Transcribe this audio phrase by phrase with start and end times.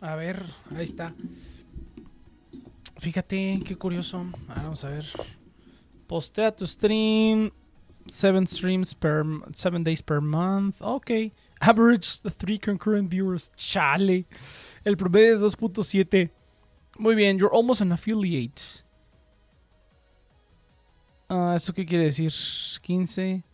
[0.00, 0.42] A ver,
[0.74, 1.14] ahí está.
[2.98, 4.24] Fíjate, qué curioso.
[4.48, 5.04] Ahora vamos a ver.
[6.06, 7.50] Postea tu stream.
[8.06, 9.24] Seven streams per
[9.54, 10.76] seven days per month.
[10.80, 11.10] Ok.
[11.60, 13.52] Average the three concurrent viewers.
[13.56, 14.26] Chale.
[14.84, 16.30] El promedio es 2.7.
[16.98, 18.82] Muy bien, you're almost an affiliate.
[21.28, 22.32] Ah, ¿Eso qué quiere decir?
[22.82, 23.44] 15.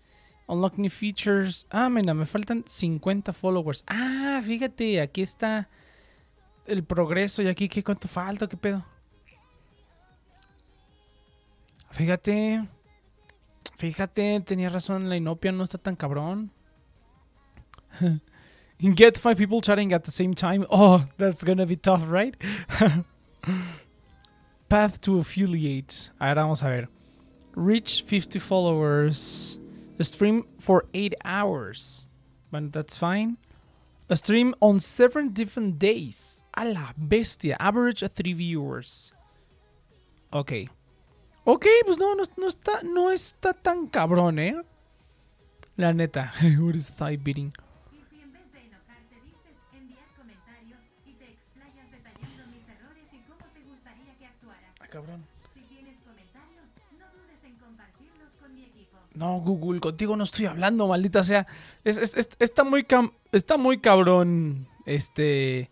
[0.48, 1.66] Unlock new features.
[1.70, 3.84] Ah, mira, me faltan 50 followers.
[3.88, 5.68] Ah, fíjate, aquí está
[6.66, 7.42] el progreso.
[7.42, 8.46] ¿Y aquí qué cuánto falta?
[8.46, 8.84] ¿Qué pedo?
[11.90, 12.68] Fíjate.
[13.76, 16.50] Fíjate, tenía razón, la inopia no está tan cabrón.
[18.78, 20.66] Get five people chatting at the same time.
[20.70, 22.34] Oh, that's gonna be tough, right?
[24.68, 26.10] Path to affiliate.
[26.20, 26.88] Ahora vamos a ver.
[27.54, 29.58] Reach 50 followers.
[30.00, 32.06] Stream for 8 hours.
[32.50, 33.38] But that's fine.
[34.10, 36.35] A stream on 7 different days.
[36.56, 37.56] A la bestia.
[37.60, 39.14] Average 3 viewers.
[40.30, 40.52] Ok.
[41.44, 44.56] Ok, pues no, no, no, está, no está tan cabrón, ¿eh?
[45.76, 46.32] La neta.
[46.58, 47.52] What is thigh beating?
[54.80, 55.24] Ah, cabrón.
[55.54, 56.64] Si tienes comentarios,
[56.98, 58.98] no dudes en compartirlos con mi equipo.
[59.14, 61.46] No, Google, contigo no estoy hablando, maldita sea.
[61.84, 64.68] Es, es- es- está muy cam- está muy cabrón.
[64.84, 65.70] Este.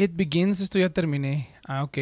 [0.00, 1.48] It begins, esto ya terminé.
[1.68, 1.98] Ah, ok.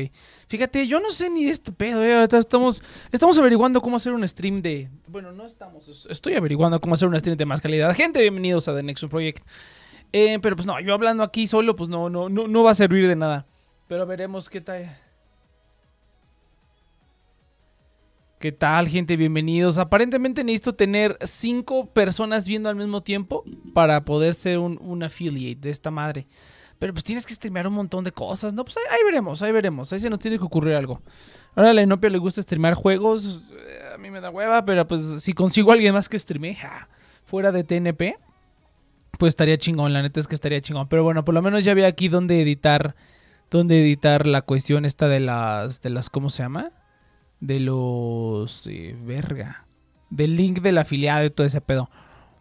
[0.46, 2.28] Fíjate, yo no sé ni de este pedo, eh.
[2.32, 2.80] Estamos,
[3.10, 4.88] estamos averiguando cómo hacer un stream de.
[5.08, 5.88] Bueno, no estamos.
[5.88, 7.92] es- Estoy averiguando cómo hacer un stream de más calidad.
[7.96, 9.44] Gente, bienvenidos a The Nexus Project.
[10.12, 12.74] Eh, pero pues no, yo hablando aquí solo, pues no, no, no, no va a
[12.76, 13.46] servir de nada.
[13.88, 14.96] Pero veremos qué tal.
[18.38, 19.16] ¿Qué tal, gente?
[19.16, 19.76] Bienvenidos.
[19.78, 23.42] Aparentemente necesito tener cinco personas viendo al mismo tiempo
[23.74, 26.28] para poder ser un, un affiliate de esta madre.
[26.78, 28.64] Pero pues tienes que streamear un montón de cosas, ¿no?
[28.64, 29.92] Pues ahí, veremos, ahí veremos.
[29.92, 31.02] Ahí se nos tiene que ocurrir algo.
[31.56, 33.42] Ahora a la Inopia le gusta streamear juegos.
[33.52, 36.54] eh, A mí me da hueva, pero pues si consigo a alguien más que streamee
[36.54, 36.88] ja,
[37.24, 38.16] fuera de TNP,
[39.18, 39.92] pues estaría chingón.
[39.92, 40.88] La neta es que estaría chingón.
[40.88, 42.94] Pero bueno, por lo menos ya vi aquí dónde editar,
[43.50, 46.70] dónde editar la cuestión esta de las, de las, ¿cómo se llama?
[47.40, 49.64] de los eh, verga
[50.10, 51.88] del link del afiliado y todo ese pedo.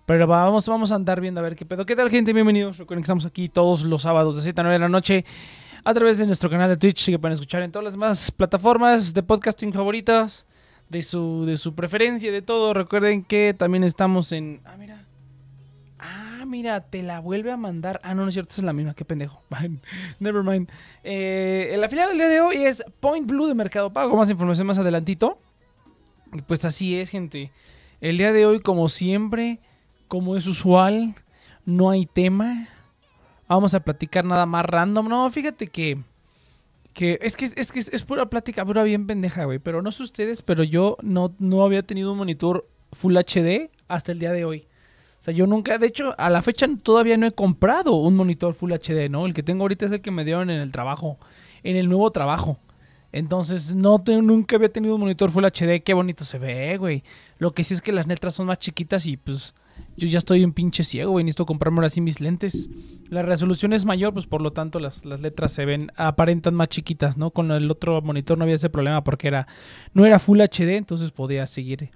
[0.08, 1.86] Pero vamos, vamos a andar viendo a ver qué pedo.
[1.86, 2.32] ¿Qué tal, gente?
[2.32, 2.78] Bienvenidos.
[2.78, 5.26] Recuerden que estamos aquí todos los sábados de 7 a 9 de la noche
[5.84, 9.14] a través de nuestro canal de Twitch que pueden escuchar en todas las demás plataformas
[9.14, 10.46] de podcasting favoritas
[10.88, 12.74] de su, de su preferencia, de todo.
[12.74, 14.62] Recuerden que también estamos en.
[14.64, 15.04] Ah, mira.
[16.00, 18.00] Ah, mira, te la vuelve a mandar.
[18.02, 19.42] Ah, no, no es cierto, es la misma, qué pendejo.
[20.20, 20.70] Never mind.
[21.04, 24.16] Eh, el afiliado del día de hoy es Point Blue de Mercado Pago.
[24.16, 25.38] Más información más adelantito.
[26.48, 27.52] Pues así es, gente.
[28.00, 29.60] El día de hoy, como siempre,
[30.08, 31.16] como es usual,
[31.66, 32.70] no hay tema.
[33.48, 35.08] Vamos a platicar nada más random.
[35.08, 36.00] No, fíjate que.
[36.94, 39.60] Que es que, es que es, pura plática, pura bien pendeja, güey.
[39.60, 44.12] Pero no sé ustedes, pero yo no, no había tenido un monitor Full HD hasta
[44.12, 44.68] el día de hoy.
[45.20, 48.56] O sea, yo nunca, de hecho, a la fecha todavía no he comprado un monitor
[48.56, 49.28] Full HD, ¿no?
[49.28, 51.20] El que tengo ahorita es el que me dieron en el trabajo,
[51.62, 52.58] en el nuevo trabajo.
[53.12, 55.84] Entonces, no nunca había tenido un monitor Full HD.
[55.84, 57.04] Qué bonito se ve, güey.
[57.38, 59.54] Lo que sí es que las letras son más chiquitas y pues
[59.98, 61.24] yo ya estoy un pinche ciego, güey.
[61.25, 62.69] Necesito comprarme ahora sí mis lentes.
[63.10, 66.69] La resolución es mayor, pues por lo tanto las, las letras se ven, aparentan más
[66.69, 67.31] chiquitas, ¿no?
[67.31, 69.48] Con el otro monitor no había ese problema porque era,
[69.93, 71.89] no era Full HD, entonces podía seguir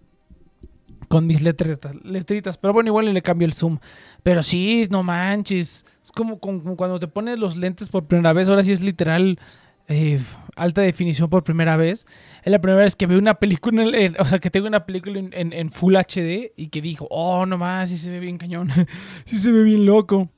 [1.11, 2.57] con mis letritas, letritas.
[2.57, 3.79] Pero bueno, igual le cambio el zoom.
[4.23, 5.85] Pero sí, no manches.
[6.03, 8.47] Es como, como cuando te pones los lentes por primera vez.
[8.47, 9.37] Ahora sí es literal
[9.91, 10.19] eh,
[10.55, 12.05] alta definición por primera vez.
[12.43, 13.85] Es la primera vez que veo una película,
[14.19, 17.89] o sea, que tengo una película en Full HD y que dijo, oh, no más,
[17.89, 18.69] sí se ve bien cañón.
[19.25, 20.29] sí se ve bien loco.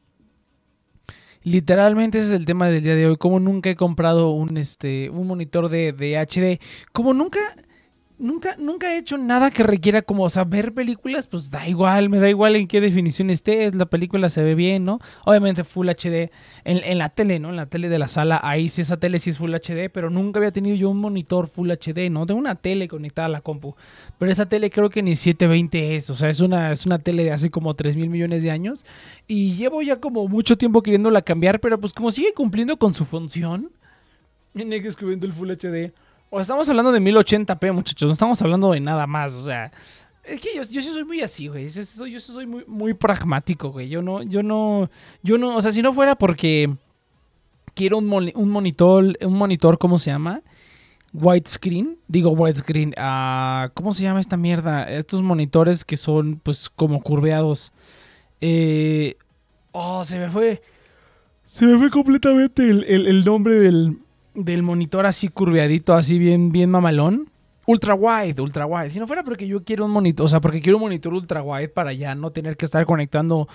[1.43, 3.17] Literalmente ese es el tema del día de hoy.
[3.17, 6.60] Como nunca he comprado un, este, un monitor de, de HD.
[6.93, 7.39] Como nunca,
[8.17, 12.29] nunca, nunca he hecho nada que requiera como, ver películas, pues da igual, me da
[12.29, 15.00] igual en qué definición estés, la película se ve bien, ¿no?
[15.25, 16.32] Obviamente Full HD
[16.63, 17.50] en, en la tele, ¿no?
[17.50, 20.10] En la tele de la sala, ahí sí esa tele sí es Full HD, pero
[20.10, 22.25] nunca había tenido yo un monitor Full HD, ¿no?
[22.25, 23.75] Tengo una tele conectada a la compu,
[24.17, 27.24] pero esa tele creo que ni 720 es, o sea, es una, es una tele
[27.24, 28.86] de hace como 3 mil millones de años
[29.27, 33.05] y llevo ya como mucho tiempo queriéndola cambiar, pero pues como sigue cumpliendo con su
[33.05, 33.72] función,
[34.53, 35.93] viene que escribiendo el Full HD.
[36.36, 38.08] O estamos hablando de 1080p, muchachos.
[38.08, 39.36] No estamos hablando de nada más.
[39.36, 39.72] O sea,
[40.24, 41.70] es que yo, sí soy muy así, güey.
[41.70, 43.88] Yo soy, yo soy muy, pragmático, güey.
[43.88, 44.90] Yo no, yo no,
[45.22, 46.74] yo no, o sea, si no fuera porque
[47.75, 50.42] quiero un, moni- un monitor, un monitor, ¿cómo se llama?
[51.13, 54.90] Widescreen, digo widescreen, ah, ¿cómo se llama esta mierda?
[54.90, 57.74] Estos monitores que son pues como curveados.
[58.42, 59.18] Eh,
[59.72, 60.63] oh, se me fue.
[61.44, 64.00] Se me fue completamente el- el nombre del,
[64.34, 67.30] del monitor así curveadito, así bien, bien mamalón.
[67.66, 68.90] Ultra wide, ultra wide.
[68.90, 71.42] Si no fuera porque yo quiero un monitor, o sea, porque quiero un monitor ultra
[71.42, 73.48] wide para ya no tener que estar conectando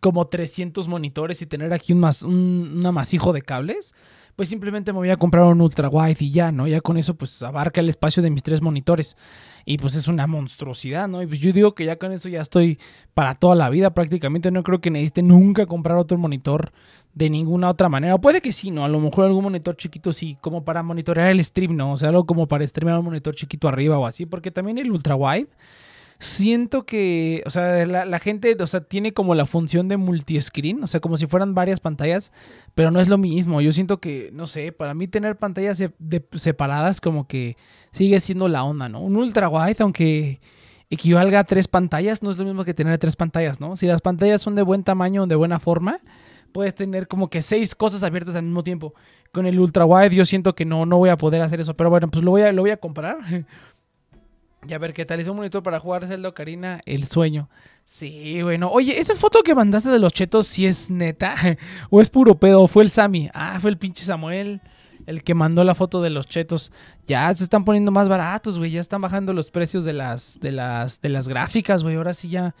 [0.00, 3.94] como 300 monitores y tener aquí un, mas, un, un amasijo de cables,
[4.36, 6.66] pues simplemente me voy a comprar un ultra wide y ya, ¿no?
[6.66, 9.16] Ya con eso pues abarca el espacio de mis tres monitores.
[9.64, 11.22] Y pues es una monstruosidad, ¿no?
[11.22, 12.78] Y pues yo digo que ya con eso ya estoy
[13.14, 14.50] para toda la vida prácticamente.
[14.50, 16.72] No creo que necesite nunca comprar otro monitor
[17.14, 18.14] de ninguna otra manera.
[18.14, 18.84] O puede que sí, ¿no?
[18.84, 21.92] A lo mejor algún monitor chiquito sí, como para monitorear el stream, ¿no?
[21.92, 24.26] O sea, algo como para streamear un monitor chiquito arriba o así.
[24.26, 25.48] Porque también el ultra wide
[26.22, 30.84] siento que, o sea, la, la gente, o sea, tiene como la función de multi-screen,
[30.84, 32.32] o sea, como si fueran varias pantallas,
[32.76, 33.60] pero no es lo mismo.
[33.60, 37.56] Yo siento que, no sé, para mí tener pantallas de- separadas como que
[37.90, 39.00] sigue siendo la onda, ¿no?
[39.00, 40.40] Un ultra wide, aunque
[40.90, 43.76] equivalga a tres pantallas, no es lo mismo que tener tres pantallas, ¿no?
[43.76, 45.98] Si las pantallas son de buen tamaño, de buena forma,
[46.52, 48.94] puedes tener como que seis cosas abiertas al mismo tiempo.
[49.32, 51.90] Con el ultra wide yo siento que no, no voy a poder hacer eso, pero
[51.90, 53.16] bueno, pues lo voy a, lo voy a comprar.
[54.66, 55.18] Y a ver qué tal.
[55.18, 57.48] Es un monitor para jugar Zelda Ocarina, el sueño.
[57.84, 58.70] Sí, bueno.
[58.70, 61.34] Oye, esa foto que mandaste de los chetos, ¿sí es neta?
[61.90, 62.68] ¿O es puro pedo?
[62.68, 63.28] ¿Fue el Sammy?
[63.34, 64.60] Ah, fue el pinche Samuel.
[65.06, 66.70] El que mandó la foto de los chetos.
[67.06, 68.70] Ya se están poniendo más baratos, güey.
[68.70, 71.96] Ya están bajando los precios de las, de las, de las gráficas, güey.
[71.96, 72.54] Ahora sí ya,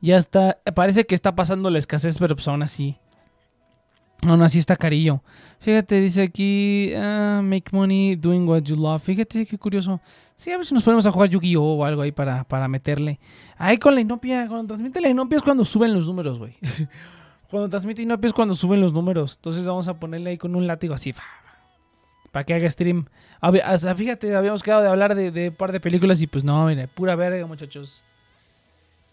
[0.00, 0.58] ya está.
[0.74, 2.98] Parece que está pasando la escasez, pero pues aún así.
[4.24, 5.20] Aún así está carillo.
[5.58, 9.02] Fíjate, dice aquí, ah, make money doing what you love.
[9.02, 10.00] Fíjate qué curioso.
[10.36, 13.18] Sí, a ver si nos ponemos a jugar Yu-Gi-Oh o algo ahí para, para meterle.
[13.58, 16.54] Ahí con la Inopia, cuando transmite la Inopia es cuando suben los números, güey.
[17.50, 19.34] cuando transmite Inopia es cuando suben los números.
[19.36, 21.12] Entonces vamos a ponerle ahí con un látigo así.
[22.30, 23.06] Para que haga stream.
[23.96, 26.86] Fíjate, habíamos quedado de hablar de, de un par de películas y pues no, mire,
[26.86, 28.04] pura verga, muchachos.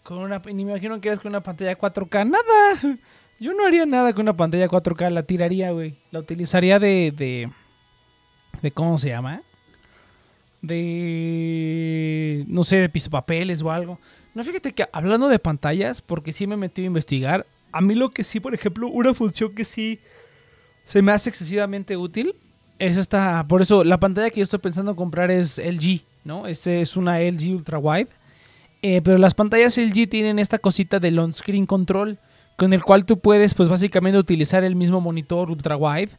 [0.04, 2.30] Con una, ni me imagino que eres con una pantalla 4K.
[2.30, 2.98] Nada.
[3.40, 5.10] Yo no haría nada con una pantalla 4K.
[5.10, 5.96] La tiraría, güey.
[6.10, 7.50] La utilizaría de, de...
[8.60, 9.42] ¿De cómo se llama?
[10.60, 12.44] De...
[12.48, 13.98] No sé, de pisapapeles o algo.
[14.34, 17.46] No, fíjate que hablando de pantallas, porque sí me metí a investigar.
[17.72, 19.98] A mí lo que sí, por ejemplo, una función que sí
[20.84, 22.34] se me hace excesivamente útil.
[22.78, 23.46] Es esta...
[23.48, 26.46] Por eso, la pantalla que yo estoy pensando en comprar es LG, ¿no?
[26.46, 28.08] Este es una LG Ultra Wide.
[28.82, 32.18] Eh, pero las pantallas LG tienen esta cosita del on-screen control
[32.60, 36.10] con el cual tú puedes, pues básicamente utilizar el mismo monitor ultra wide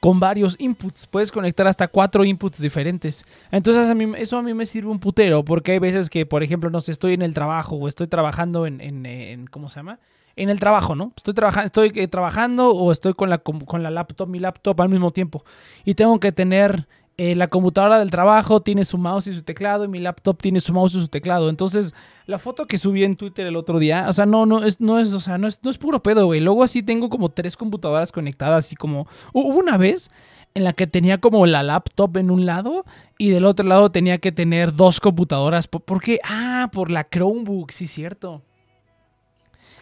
[0.00, 1.06] con varios inputs.
[1.06, 3.24] Puedes conectar hasta cuatro inputs diferentes.
[3.52, 6.42] Entonces a mí, eso a mí me sirve un putero porque hay veces que, por
[6.42, 10.00] ejemplo, no sé, estoy en el trabajo o estoy trabajando en, ¿cómo se llama?
[10.34, 11.12] En el trabajo, ¿no?
[11.16, 14.88] Estoy, trabajando estoy eh, trabajando o estoy con la, con la laptop, mi laptop al
[14.88, 15.44] mismo tiempo.
[15.84, 19.84] Y tengo que tener eh, la computadora del trabajo tiene su mouse y su teclado
[19.84, 21.48] y mi laptop tiene su mouse y su teclado.
[21.48, 21.94] Entonces,
[22.26, 24.98] la foto que subí en Twitter el otro día, o sea, no, no es, no
[24.98, 26.40] es, o sea, no es, no es puro pedo, güey.
[26.40, 30.10] Luego así tengo como tres computadoras conectadas y como hu- hubo una vez
[30.54, 32.84] en la que tenía como la laptop en un lado
[33.18, 35.68] y del otro lado tenía que tener dos computadoras.
[35.68, 36.18] ¿Por, por qué?
[36.24, 38.42] Ah, por la Chromebook, sí, cierto.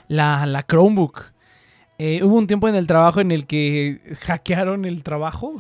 [0.08, 1.32] La, la Chromebook.
[1.98, 5.54] Eh, hubo un tiempo en el trabajo en el que hackearon el trabajo,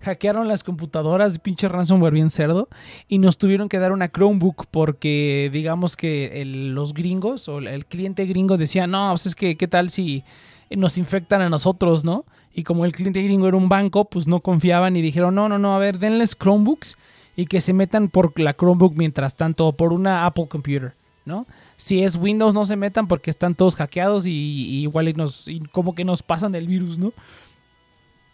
[0.00, 2.68] hackearon las computadoras, pinche ransomware bien cerdo,
[3.08, 8.24] y nos tuvieron que dar una Chromebook porque digamos que los gringos o el cliente
[8.26, 10.24] gringo decía, no, pues es que qué tal si
[10.70, 12.24] nos infectan a nosotros, ¿no?
[12.52, 15.58] Y como el cliente gringo era un banco, pues no confiaban y dijeron, no, no,
[15.58, 16.96] no, a ver, denles Chromebooks
[17.36, 21.46] y que se metan por la Chromebook mientras tanto o por una Apple Computer, ¿no?
[21.76, 25.46] Si es Windows no se metan porque están todos hackeados y, y igual y nos
[25.48, 27.12] y como que nos pasan el virus, ¿no?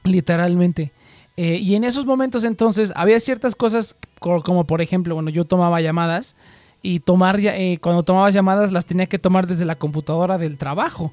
[0.04, 0.92] Literalmente.
[1.36, 5.44] Eh, y en esos momentos entonces había ciertas cosas co- como por ejemplo, bueno, yo
[5.44, 6.34] tomaba llamadas
[6.82, 11.12] y tomar eh, cuando tomaba llamadas las tenía que tomar desde la computadora del trabajo.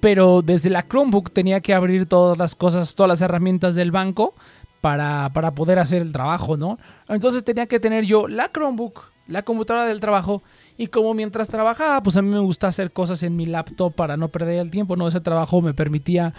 [0.00, 4.34] Pero desde la Chromebook tenía que abrir todas las cosas, todas las herramientas del banco
[4.80, 6.76] para, para poder hacer el trabajo, ¿no?
[7.08, 10.42] Entonces tenía que tener yo la Chromebook, la computadora del trabajo
[10.76, 14.16] y como mientras trabajaba, pues a mí me gusta hacer cosas en mi laptop para
[14.16, 15.06] no perder el tiempo, ¿no?
[15.06, 16.34] Ese trabajo me permitía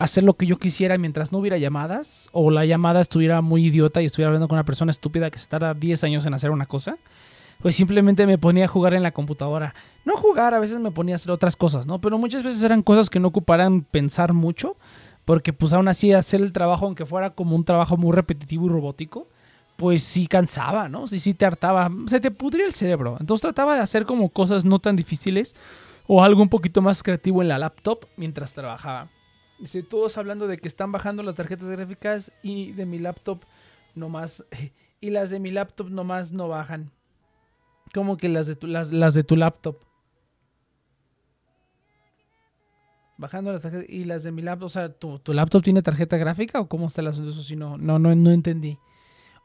[0.00, 4.00] hacer lo que yo quisiera mientras no hubiera llamadas o la llamada estuviera muy idiota
[4.00, 6.64] y estuviera hablando con una persona estúpida que se tarda 10 años en hacer una
[6.64, 6.96] cosa.
[7.60, 9.74] Pues simplemente me ponía a jugar en la computadora.
[10.06, 12.00] No jugar, a veces me ponía a hacer otras cosas, ¿no?
[12.00, 14.76] Pero muchas veces eran cosas que no ocuparan pensar mucho,
[15.26, 18.68] porque pues aún así hacer el trabajo, aunque fuera como un trabajo muy repetitivo y
[18.70, 19.28] robótico,
[19.76, 21.08] pues sí cansaba, ¿no?
[21.08, 23.18] Sí, sí te hartaba, se te pudría el cerebro.
[23.20, 25.54] Entonces trataba de hacer como cosas no tan difíciles
[26.06, 29.10] o algo un poquito más creativo en la laptop mientras trabajaba.
[29.60, 33.44] Dice, todos hablando de que están bajando las tarjetas gráficas y de mi laptop
[33.94, 34.44] nomás,
[35.00, 36.90] y las de mi laptop nomás no bajan.
[37.92, 39.76] Como que las de tu, las, las de tu laptop.
[43.18, 46.16] Bajando las tarjetas y las de mi laptop, o sea, ¿tu, tu laptop tiene tarjeta
[46.16, 47.30] gráfica o cómo está el asunto?
[47.30, 48.78] Eso sí, no, no, no, no entendí.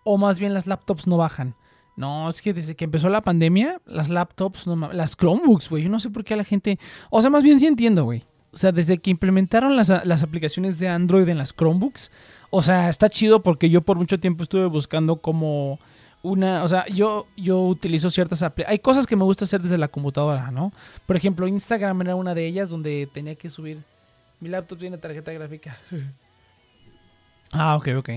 [0.06, 1.56] O más bien las laptops no bajan.
[1.98, 5.90] No, es que desde que empezó la pandemia, las laptops, no, las Chromebooks, güey, yo
[5.90, 6.78] no sé por qué a la gente...
[7.10, 8.24] O sea, más bien sí entiendo, güey.
[8.56, 12.10] O sea, desde que implementaron las, las aplicaciones de Android en las Chromebooks,
[12.50, 15.78] o sea, está chido porque yo por mucho tiempo estuve buscando como
[16.24, 18.72] una, o sea, yo, yo utilizo ciertas aplicaciones.
[18.72, 20.72] Hay cosas que me gusta hacer desde la computadora, ¿no?
[21.06, 23.80] Por ejemplo, Instagram era una de ellas donde tenía que subir.
[24.40, 25.78] Mi laptop tiene tarjeta gráfica.
[27.52, 28.10] ah, ok, ok.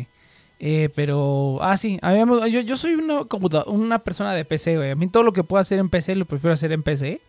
[0.61, 2.15] Eh, pero, ah, sí, a
[2.47, 3.27] yo, yo soy una,
[3.67, 4.91] una persona de PC, güey.
[4.93, 7.21] A mí todo lo que puedo hacer en PC lo prefiero hacer en PC.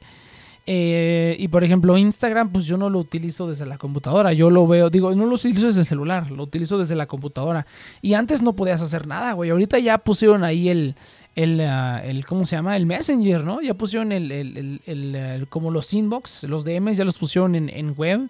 [0.72, 4.34] Eh, y por ejemplo, Instagram, pues yo no lo utilizo desde la computadora.
[4.34, 7.66] Yo lo veo, digo, no lo utilizo desde el celular, lo utilizo desde la computadora.
[8.04, 9.50] Y antes no podías hacer nada, güey.
[9.50, 10.94] Ahorita ya pusieron ahí el,
[11.36, 12.78] el, ah, el ¿cómo se llama?
[12.78, 13.62] El Messenger, ¿no?
[13.62, 17.70] Ya pusieron el, el, el- el, como los inbox, los DMs, ya los pusieron en,
[17.70, 18.30] en web.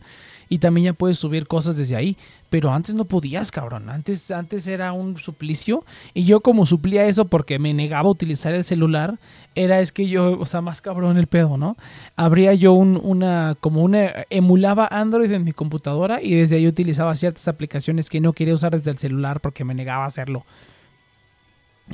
[0.50, 2.18] Y también ya puedes subir cosas desde ahí.
[2.50, 3.90] Pero antes no podías, cabrón.
[3.90, 5.86] Antes, antes era un suplicio.
[6.16, 9.20] Y yo como suplía eso porque me negaba a utilizar el celular,
[9.54, 11.78] era es que yo, o sea, más cabrón el pedo, ¿no?
[12.16, 17.14] Abría yo un- una, como una, emulaba Android en mi computadora y desde ahí utilizaba
[17.14, 20.46] ciertas aplicaciones que no quería usar desde el celular porque me negaba a hacerlo.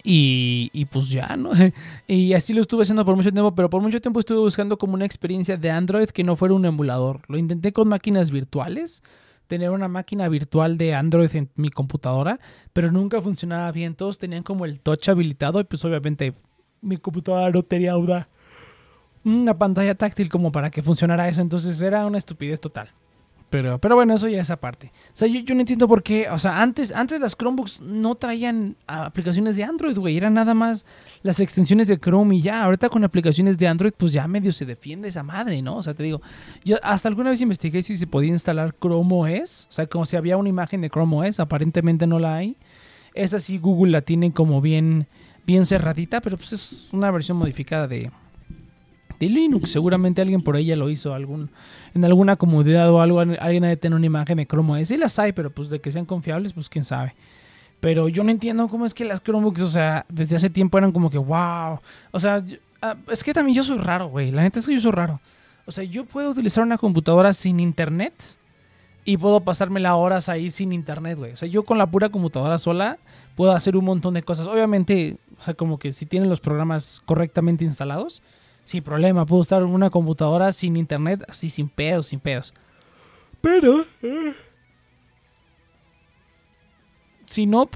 [0.04, 1.52] Y, pues ya, ¿no?
[2.08, 4.94] Y así lo estuve haciendo por mucho tiempo, pero por mucho tiempo estuve buscando como
[4.94, 7.22] una experiencia de Android que no fuera un emulador.
[7.28, 9.04] Lo intenté con máquinas virtuales,
[9.48, 12.40] tener una máquina virtual de Android en mi computadora,
[12.74, 13.96] pero nunca funcionaba bien.
[13.96, 16.34] Todos tenían como el touch habilitado y pues obviamente
[16.82, 17.94] mi computadora no tenía
[19.24, 21.42] una pantalla táctil como para que funcionara eso.
[21.42, 22.90] Entonces era una estupidez total.
[23.50, 24.92] Pero, pero bueno, eso ya es aparte.
[25.08, 26.30] O sea, yo, yo no entiendo por qué.
[26.30, 30.18] O sea, antes, antes las Chromebooks no traían aplicaciones de Android, güey.
[30.18, 30.86] Eran nada más
[31.22, 32.64] las extensiones de Chrome y ya.
[32.64, 35.78] Ahorita con aplicaciones de Android, pues ya medio se defiende esa madre, ¿no?
[35.78, 36.22] O sea, te digo,
[36.64, 39.10] yo hasta alguna vez investigué si se podía instalar Chrome
[39.42, 39.68] OS.
[39.70, 41.40] O sea, como si había una imagen de Chrome OS.
[41.40, 42.58] Aparentemente no la hay.
[43.14, 45.08] Esa sí, Google la tiene como bien,
[45.46, 48.12] bien cerradita, pero pues es una versión modificada de,
[49.20, 49.72] de Linux.
[49.72, 51.50] Seguramente alguien por ahí ya lo hizo algún,
[51.96, 53.20] en alguna comunidad o algo.
[53.20, 54.90] Alguien ha de tener una imagen de Chrome OS.
[54.90, 57.16] Sí las hay, pero pues de que sean confiables, pues quién sabe.
[57.80, 60.92] Pero yo no entiendo cómo es que las Chromebooks, o sea, desde hace tiempo eran
[60.92, 61.80] como que wow.
[62.12, 62.44] O sea,
[62.82, 64.32] ah, es que también yo soy raro, güey.
[64.32, 65.20] La neta es que yo soy raro.
[65.66, 68.14] O sea, yo puedo utilizar una computadora sin internet
[69.06, 71.32] y puedo pasármela horas ahí sin internet, güey.
[71.32, 72.98] O sea, yo con la pura computadora sola
[73.36, 74.48] puedo hacer un montón de cosas.
[74.48, 78.22] Obviamente, o sea, como que si tienen los programas correctamente instalados,
[78.66, 82.54] sin problema, puedo en una computadora sin internet, así sin pedos, sin pedos.
[83.40, 84.34] Pero, eh,
[87.28, 87.70] si no,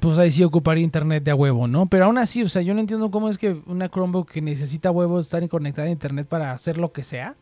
[0.00, 1.86] pues ahí sí ocuparía internet de a huevo, ¿no?
[1.86, 4.92] Pero aún así, o sea, yo no entiendo cómo es que una Chromebook que necesita
[4.92, 7.34] huevo estar conectada a internet para hacer lo que sea.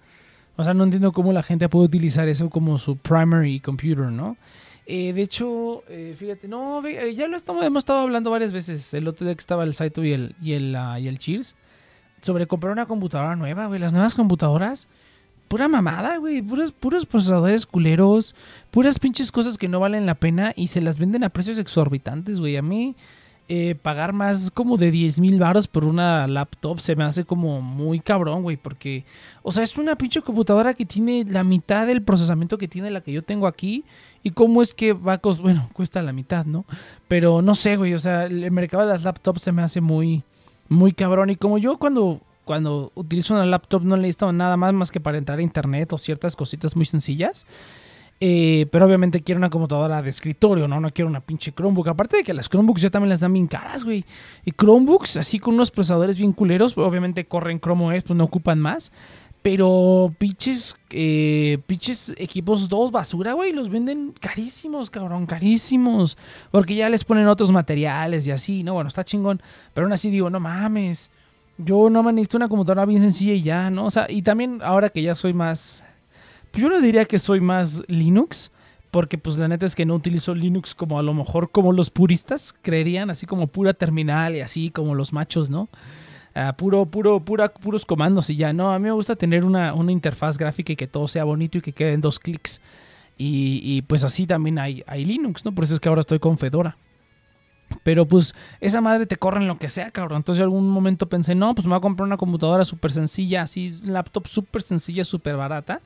[0.56, 4.38] O sea, no entiendo cómo la gente puede utilizar eso como su primary computer, ¿no?
[4.86, 8.94] Eh, de hecho, eh, fíjate, no, ya lo estamos, hemos estado hablando varias veces.
[8.94, 11.56] El otro día que estaba el Saito y el, y el, ah, y el Cheers
[12.24, 13.78] sobre comprar una computadora nueva, güey.
[13.78, 14.88] Las nuevas computadoras,
[15.48, 16.40] pura mamada, güey.
[16.40, 18.34] Puros, puros procesadores culeros,
[18.70, 22.40] puras pinches cosas que no valen la pena y se las venden a precios exorbitantes,
[22.40, 22.56] güey.
[22.56, 22.96] A mí,
[23.46, 27.60] eh, pagar más como de 10 mil baros por una laptop se me hace como
[27.60, 28.56] muy cabrón, güey.
[28.56, 29.04] Porque,
[29.42, 33.02] o sea, es una pinche computadora que tiene la mitad del procesamiento que tiene la
[33.02, 33.84] que yo tengo aquí.
[34.22, 36.64] Y cómo es que va a costar, bueno, cuesta la mitad, ¿no?
[37.06, 37.92] Pero no sé, güey.
[37.92, 40.22] O sea, el mercado de las laptops se me hace muy,
[40.74, 41.30] muy cabrón.
[41.30, 45.18] Y como yo cuando, cuando utilizo una laptop no necesito nada más más que para
[45.18, 47.46] entrar a internet o ciertas cositas muy sencillas.
[48.20, 50.80] Eh, pero obviamente quiero una computadora de escritorio, ¿no?
[50.80, 51.88] No quiero una pinche Chromebook.
[51.88, 54.04] Aparte de que las Chromebooks ya también las dan bien caras, güey.
[54.44, 58.60] Y Chromebooks, así con unos procesadores bien culeros, obviamente corren Chrome OS, pues no ocupan
[58.60, 58.92] más.
[59.44, 61.58] Pero pinches, eh,
[62.16, 66.16] equipos dos basura, güey, los venden carísimos, cabrón, carísimos.
[66.50, 68.72] Porque ya les ponen otros materiales y así, ¿no?
[68.72, 69.42] Bueno, está chingón.
[69.74, 71.10] Pero aún así digo, no mames.
[71.58, 73.84] Yo no me necesito una computadora bien sencilla y ya, ¿no?
[73.84, 75.84] O sea, y también ahora que ya soy más...
[76.50, 78.50] Pues yo no diría que soy más Linux.
[78.90, 81.90] Porque pues la neta es que no utilizo Linux como a lo mejor como los
[81.90, 85.68] puristas creerían, así como pura terminal y así como los machos, ¿no?
[86.56, 88.52] Puro, puro, pura, puros comandos y ya.
[88.52, 91.58] No, a mí me gusta tener una, una interfaz gráfica y que todo sea bonito
[91.58, 92.60] y que quede en dos clics.
[93.16, 95.54] Y, y, pues así también hay, hay Linux, ¿no?
[95.54, 96.76] Por eso es que ahora estoy con Fedora.
[97.82, 100.18] Pero pues esa madre te corre en lo que sea, cabrón.
[100.18, 103.42] Entonces yo algún momento pensé, no, pues me voy a comprar una computadora súper sencilla,
[103.42, 105.80] así, laptop súper sencilla, súper barata,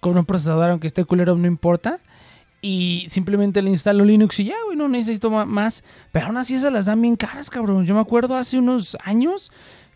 [0.00, 2.00] con un procesador, aunque esté culero, no importa.
[2.62, 5.82] Y simplemente le instalo Linux y ya, güey, no necesito más.
[6.12, 7.86] Pero aún así esas las dan bien caras, cabrón.
[7.86, 9.50] Yo me acuerdo hace unos años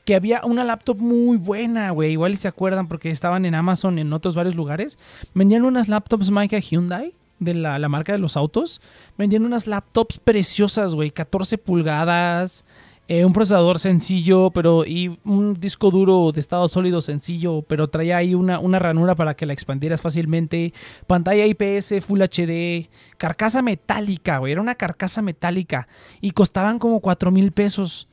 [0.04, 2.12] que había una laptop muy buena, güey.
[2.12, 4.98] Igual se acuerdan porque estaban en Amazon en otros varios lugares.
[5.34, 8.80] Vendían unas laptops Micah Hyundai de la, la marca de los autos.
[9.18, 11.10] Vendían unas laptops preciosas, güey.
[11.10, 12.64] 14 pulgadas.
[13.06, 18.16] eh, un procesador sencillo, pero y un disco duro de estado sólido sencillo, pero traía
[18.16, 20.72] ahí una, una ranura para que la expandieras fácilmente.
[21.06, 22.88] Pantalla IPS, Full HD,
[23.18, 24.52] carcasa metálica, güey.
[24.52, 25.86] Era una carcasa metálica
[26.22, 28.08] y costaban como 4 mil pesos.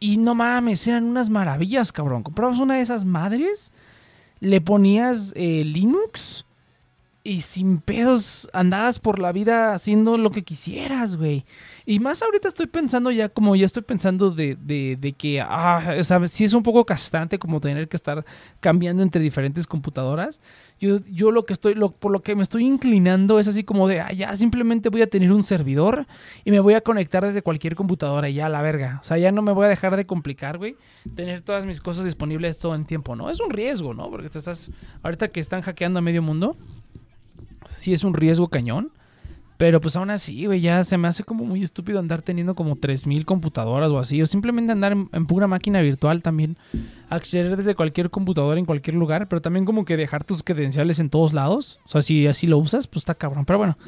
[0.00, 2.22] Y no mames, eran unas maravillas, cabrón.
[2.22, 3.72] Comprabas una de esas madres,
[4.40, 6.45] le ponías eh, Linux
[7.26, 11.44] y sin pedos andabas por la vida haciendo lo que quisieras, güey.
[11.84, 16.02] Y más ahorita estoy pensando ya, como ya estoy pensando de, de, de que, ah,
[16.02, 18.24] sabes, sí es un poco castrante como tener que estar
[18.60, 20.40] cambiando entre diferentes computadoras.
[20.78, 23.88] Yo, yo lo que estoy, lo, por lo que me estoy inclinando es así como
[23.88, 26.06] de, ah, ya simplemente voy a tener un servidor
[26.44, 29.00] y me voy a conectar desde cualquier computadora y ya la verga.
[29.02, 30.76] O sea, ya no me voy a dejar de complicar, güey.
[31.16, 33.30] Tener todas mis cosas disponibles todo en tiempo, ¿no?
[33.30, 34.10] Es un riesgo, ¿no?
[34.10, 34.70] Porque te estás,
[35.02, 36.56] ahorita que están hackeando a medio mundo
[37.66, 38.92] sí es un riesgo cañón.
[39.56, 42.76] Pero pues aún así, güey, ya se me hace como muy estúpido andar teniendo como
[42.76, 44.20] 3000 computadoras o así.
[44.20, 46.58] O simplemente andar en, pura máquina virtual también.
[47.08, 49.28] Acceder desde cualquier computadora en cualquier lugar.
[49.28, 51.80] Pero también como que dejar tus credenciales en todos lados.
[51.86, 53.46] O sea, si así lo usas, pues está cabrón.
[53.46, 53.78] Pero bueno,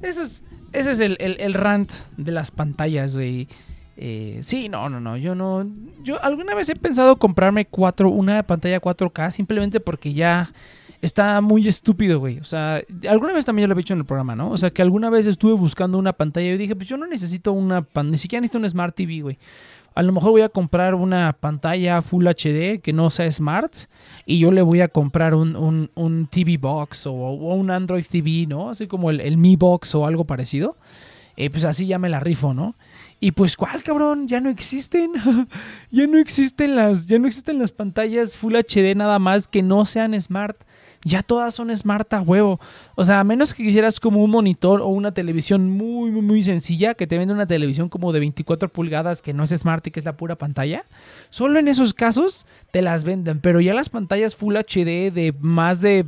[0.00, 3.48] eso es, ese es el, el, el rant de las pantallas, güey.
[3.96, 5.16] Eh, sí, no, no, no.
[5.16, 5.66] Yo no.
[6.04, 10.52] Yo alguna vez he pensado comprarme cuatro, una pantalla 4K simplemente porque ya
[11.00, 12.38] está muy estúpido, güey.
[12.38, 14.50] O sea, alguna vez también yo lo he dicho en el programa, ¿no?
[14.50, 17.52] O sea, que alguna vez estuve buscando una pantalla y dije, pues yo no necesito
[17.52, 19.38] una pantalla, ni siquiera necesito un Smart TV, güey.
[19.94, 23.74] A lo mejor voy a comprar una pantalla Full HD que no sea Smart
[24.24, 28.46] y yo le voy a comprar un, un, un TV Box o, un Android TV,
[28.46, 28.70] ¿no?
[28.70, 30.76] Así como el, el Mi Box o algo parecido.
[31.36, 32.74] Eh, pues así ya me la rifo, ¿no?
[33.18, 34.28] Y pues, ¿cuál cabrón?
[34.28, 35.12] Ya no existen.
[35.90, 37.06] ya no existen las.
[37.06, 40.56] Ya no existen las pantallas Full HD nada más que no sean smart.
[41.02, 42.60] Ya todas son smart a huevo.
[42.94, 46.42] O sea, a menos que quisieras como un monitor o una televisión muy, muy, muy
[46.42, 49.90] sencilla, que te vende una televisión como de 24 pulgadas que no es smart y
[49.90, 50.84] que es la pura pantalla.
[51.30, 53.40] Solo en esos casos te las venden.
[53.40, 56.06] Pero ya las pantallas Full HD de más de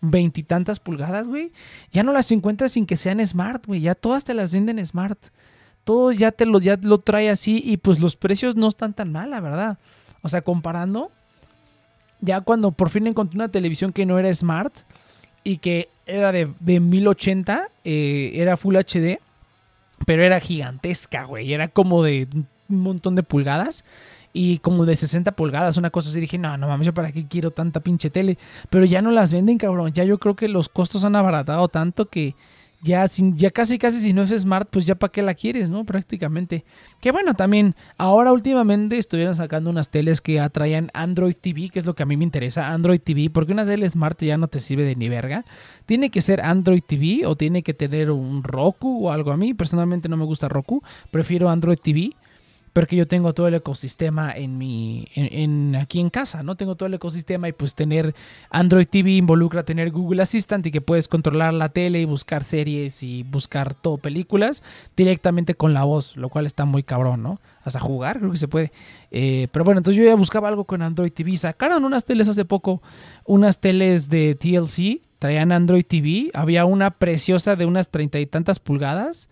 [0.00, 1.52] veintitantas pulgadas, güey,
[1.92, 3.80] ya no las encuentras sin que sean smart, güey.
[3.80, 5.18] Ya todas te las venden smart
[5.84, 9.12] todo ya te lo, ya lo trae así y pues los precios no están tan
[9.12, 9.78] mal, la verdad.
[10.22, 11.10] O sea, comparando,
[12.22, 14.74] ya cuando por fin encontré una televisión que no era smart
[15.44, 19.18] y que era de, de 1080, eh, era Full HD,
[20.06, 21.52] pero era gigantesca, güey.
[21.52, 22.28] Era como de
[22.68, 23.84] un montón de pulgadas
[24.32, 26.20] y como de 60 pulgadas, una cosa así.
[26.20, 28.38] Dije, no, no mames, yo para qué quiero tanta pinche tele.
[28.70, 29.92] Pero ya no las venden, cabrón.
[29.92, 32.34] Ya yo creo que los costos han abaratado tanto que
[32.82, 35.70] ya, sin, ya casi casi si no es smart, pues ya para qué la quieres,
[35.70, 35.84] ¿no?
[35.84, 36.64] Prácticamente.
[37.00, 41.86] Que bueno, también ahora últimamente estuvieron sacando unas teles que atraían Android TV, que es
[41.86, 44.58] lo que a mí me interesa, Android TV, porque una tele smart ya no te
[44.58, 45.44] sirve de ni verga.
[45.86, 49.30] Tiene que ser Android TV o tiene que tener un Roku o algo.
[49.30, 52.10] A mí personalmente no me gusta Roku, prefiero Android TV
[52.72, 56.56] porque yo tengo todo el ecosistema en mi en, en, aquí en casa, ¿no?
[56.56, 58.14] Tengo todo el ecosistema y pues tener
[58.50, 63.02] Android TV involucra tener Google Assistant y que puedes controlar la tele y buscar series
[63.02, 64.62] y buscar todo películas
[64.96, 67.40] directamente con la voz, lo cual está muy cabrón, ¿no?
[67.64, 68.72] Hasta jugar, creo que se puede.
[69.10, 71.36] Eh, pero bueno, entonces yo ya buscaba algo con Android TV.
[71.36, 72.82] Sacaron unas teles hace poco,
[73.24, 76.30] unas teles de TLC, traían Android TV.
[76.34, 79.28] Había una preciosa de unas treinta y tantas pulgadas.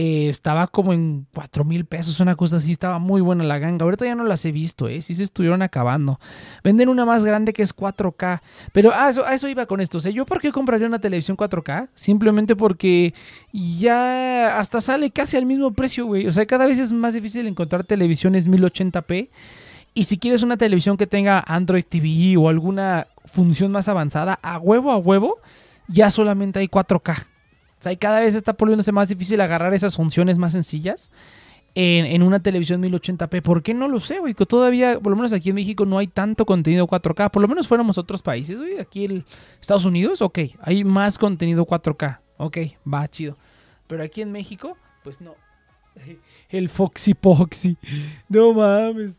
[0.00, 3.82] Eh, estaba como en 4 mil pesos, una cosa así, estaba muy buena la ganga.
[3.82, 5.02] Ahorita ya no las he visto, ¿eh?
[5.02, 6.20] Sí se estuvieron acabando.
[6.62, 8.40] Venden una más grande que es 4K.
[8.72, 9.98] Pero ah, eso, a eso iba con esto.
[9.98, 11.88] O sea, ¿yo por qué compraría una televisión 4K?
[11.96, 13.12] Simplemente porque
[13.52, 16.28] ya hasta sale casi al mismo precio, güey.
[16.28, 19.30] O sea, cada vez es más difícil encontrar televisiones 1080p.
[19.94, 24.58] Y si quieres una televisión que tenga Android TV o alguna función más avanzada, a
[24.58, 25.38] huevo, a huevo,
[25.88, 27.37] ya solamente hay 4K.
[27.78, 31.12] O sea, y cada vez está volviéndose más difícil agarrar esas funciones más sencillas
[31.74, 33.42] en, una televisión 1080p.
[33.42, 34.34] ¿Por qué no lo sé, güey?
[34.34, 37.30] Todavía, por lo menos aquí en México, no hay tanto contenido 4K.
[37.30, 38.80] Por lo menos fuéramos otros países, güey.
[38.80, 39.24] Aquí en
[39.60, 42.18] Estados Unidos, ok, hay más contenido 4K.
[42.38, 42.58] Ok,
[42.92, 43.36] va, chido.
[43.86, 45.34] Pero aquí en México, pues no.
[46.48, 47.76] El Foxy Poxy.
[48.28, 49.12] No mames.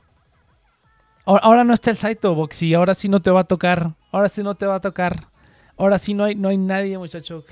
[1.26, 2.74] Ahora, ahora no está el Saito Boxy.
[2.74, 3.94] Ahora sí no te va a tocar.
[4.12, 5.28] Ahora sí no te va a tocar.
[5.78, 7.46] Ahora sí no hay, no hay nadie, muchacho.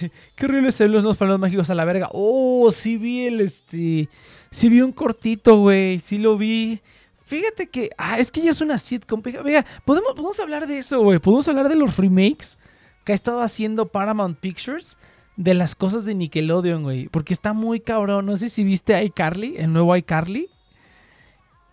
[0.34, 2.08] Qué horrible se ven los nuevos mágicos a la verga.
[2.12, 4.08] Oh, sí vi el este.
[4.50, 5.98] Sí vi un cortito, güey.
[6.00, 6.80] Sí lo vi.
[7.26, 7.90] Fíjate que.
[7.98, 9.22] Ah, es que ya es una sitcom.
[9.22, 11.18] Venga, podemos, podemos hablar de eso, güey.
[11.18, 12.58] Podemos hablar de los remakes
[13.04, 14.96] que ha estado haciendo Paramount Pictures
[15.36, 17.08] de las cosas de Nickelodeon, güey.
[17.08, 18.26] Porque está muy cabrón.
[18.26, 20.48] No sé si viste iCarly, el nuevo iCarly.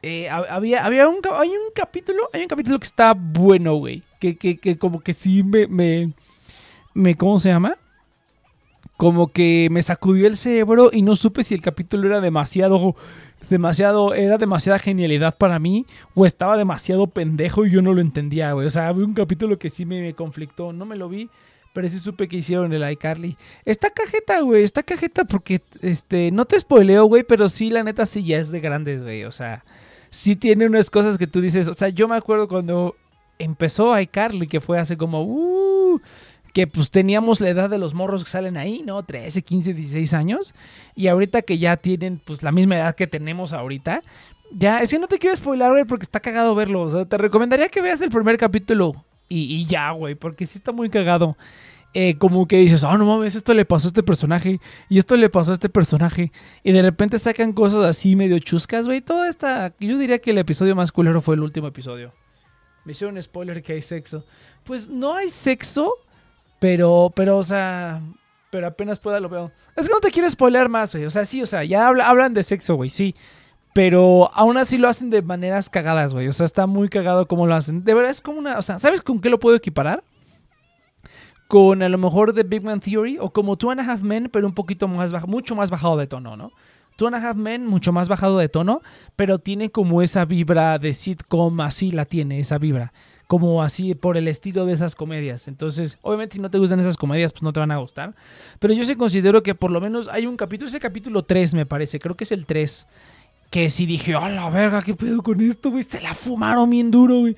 [0.04, 4.02] eh, ha- había, había un, hay un capítulo, hay un capítulo que está bueno, güey.
[4.20, 6.12] Que, que, que como que sí me, me,
[6.94, 7.78] me, ¿cómo se llama?
[9.02, 12.96] Como que me sacudió el cerebro y no supe si el capítulo era demasiado,
[13.50, 18.54] demasiado, era demasiada genialidad para mí o estaba demasiado pendejo y yo no lo entendía,
[18.54, 18.68] güey.
[18.68, 21.32] O sea, había un capítulo que sí me, me conflictó, no me lo vi,
[21.74, 23.38] pero sí supe que hicieron el iCarly.
[23.66, 28.06] Está cajeta, güey, está cajeta porque, este, no te spoileo, güey, pero sí, la neta
[28.06, 29.24] sí ya es de grandes, güey.
[29.24, 29.66] O sea,
[30.12, 32.96] sí tiene unas cosas que tú dices, o sea, yo me acuerdo cuando
[33.40, 36.00] empezó iCarly, que fue hace como, uh,
[36.54, 39.04] que pues teníamos la edad de los morros que salen ahí, ¿no?
[39.04, 40.54] 13, 15, 16 años.
[40.96, 44.02] Y ahorita que ya tienen pues la misma edad que tenemos ahorita.
[44.54, 47.06] Ya, es que no te quiero spoiler, güey, porque está cagado verlo.
[47.06, 50.90] Te recomendaría que veas el primer capítulo y, y ya, güey, porque sí está muy
[50.90, 51.38] cagado.
[51.94, 55.18] Eh, como que dices, oh, no mames, esto le pasó a este personaje y esto
[55.18, 56.32] le pasó a este personaje.
[56.64, 59.02] Y de repente sacan cosas así medio chuscas, güey.
[59.02, 59.74] Toda esta.
[59.80, 62.14] Yo diría que el episodio más culero fue el último episodio.
[62.86, 64.26] Me hicieron spoiler que hay sexo.
[64.64, 65.94] Pues no hay sexo,
[66.62, 68.00] pero, pero, o sea,
[68.52, 69.52] pero apenas pueda lo veo.
[69.76, 71.06] Es que no te quiero spoiler más, güey.
[71.06, 73.16] O sea, sí, o sea, ya habla- hablan de sexo, güey, sí.
[73.74, 76.28] Pero aún así lo hacen de maneras cagadas, güey.
[76.28, 77.84] O sea, está muy cagado cómo lo hacen.
[77.84, 78.60] De verdad es como una.
[78.60, 80.04] O sea, ¿sabes con qué lo puedo equiparar?
[81.48, 84.30] Con a lo mejor The Big Man Theory o como Two and a Half Men,
[84.32, 86.52] pero un poquito más bajo, mucho más bajado de tono, ¿no?
[86.96, 88.82] Two and a Half Men, mucho más bajado de tono,
[89.16, 92.94] pero tiene como esa vibra de sitcom, así la tiene, esa vibra.
[93.32, 95.48] Como así por el estilo de esas comedias.
[95.48, 98.14] Entonces, obviamente, si no te gustan esas comedias, pues no te van a gustar.
[98.60, 101.66] Pero yo sí considero que por lo menos hay un capítulo, ese capítulo 3, me
[101.66, 102.90] parece, creo que es el 3.
[103.50, 105.84] Que sí dije, a la verga, ¿qué pedo con esto, güey?
[105.84, 107.38] Se la fumaron bien duro, güey.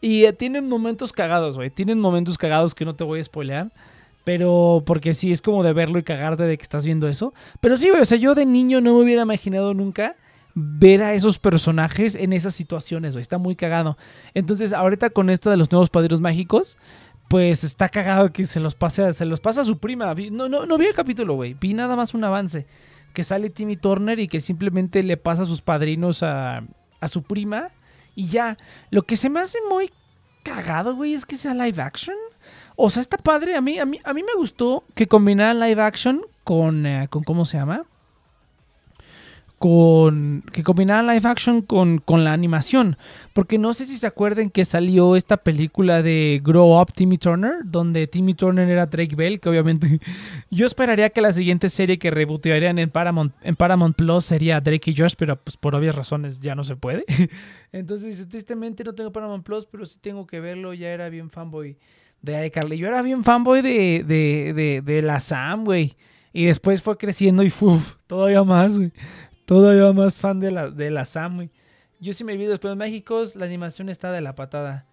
[0.00, 1.68] Y eh, tienen momentos cagados, güey.
[1.68, 3.70] Tienen momentos cagados que no te voy a spoilear.
[4.24, 7.34] Pero porque sí, es como de verlo y cagarte de que estás viendo eso.
[7.60, 10.16] Pero sí, güey, o sea, yo de niño no me hubiera imaginado nunca
[10.54, 13.22] ver a esos personajes en esas situaciones, güey.
[13.22, 13.96] Está muy cagado.
[14.34, 16.78] Entonces, ahorita con esto de los nuevos padrinos mágicos,
[17.28, 20.14] pues está cagado que se los pase, se los pasa a su prima.
[20.30, 21.54] No, no, no vi el capítulo, güey.
[21.54, 22.66] Vi nada más un avance.
[23.12, 26.62] Que sale Timmy Turner y que simplemente le pasa a sus padrinos a,
[27.00, 27.68] a su prima.
[28.14, 28.56] Y ya.
[28.90, 29.90] Lo que se me hace muy
[30.42, 32.16] cagado, güey, es que sea live action.
[32.76, 33.56] O sea, está padre.
[33.56, 37.24] A mí, a mí, a mí me gustó que combinaran live action con, eh, con
[37.24, 37.84] ¿cómo se llama?
[39.64, 42.98] Con, que combinaran live action con, con la animación.
[43.32, 47.60] Porque no sé si se acuerdan que salió esta película de Grow Up Timmy Turner,
[47.64, 50.00] donde Timmy Turner era Drake Bell, que obviamente
[50.50, 54.90] yo esperaría que la siguiente serie que rebootearían en Paramount, en Paramount Plus sería Drake
[54.90, 57.06] y Josh, pero pues por obvias razones ya no se puede.
[57.72, 61.78] Entonces tristemente no tengo Paramount Plus, pero sí tengo que verlo, ya era bien fanboy
[62.20, 62.76] de iCarly.
[62.76, 65.96] Yo era bien fanboy de, de, de, de la Sam, güey.
[66.34, 68.92] Y después fue creciendo y uf, todavía más, güey.
[69.44, 71.48] Todavía más fan de la, de la Sam.
[72.00, 74.86] Yo sí me vi después de México, la animación está de la patada.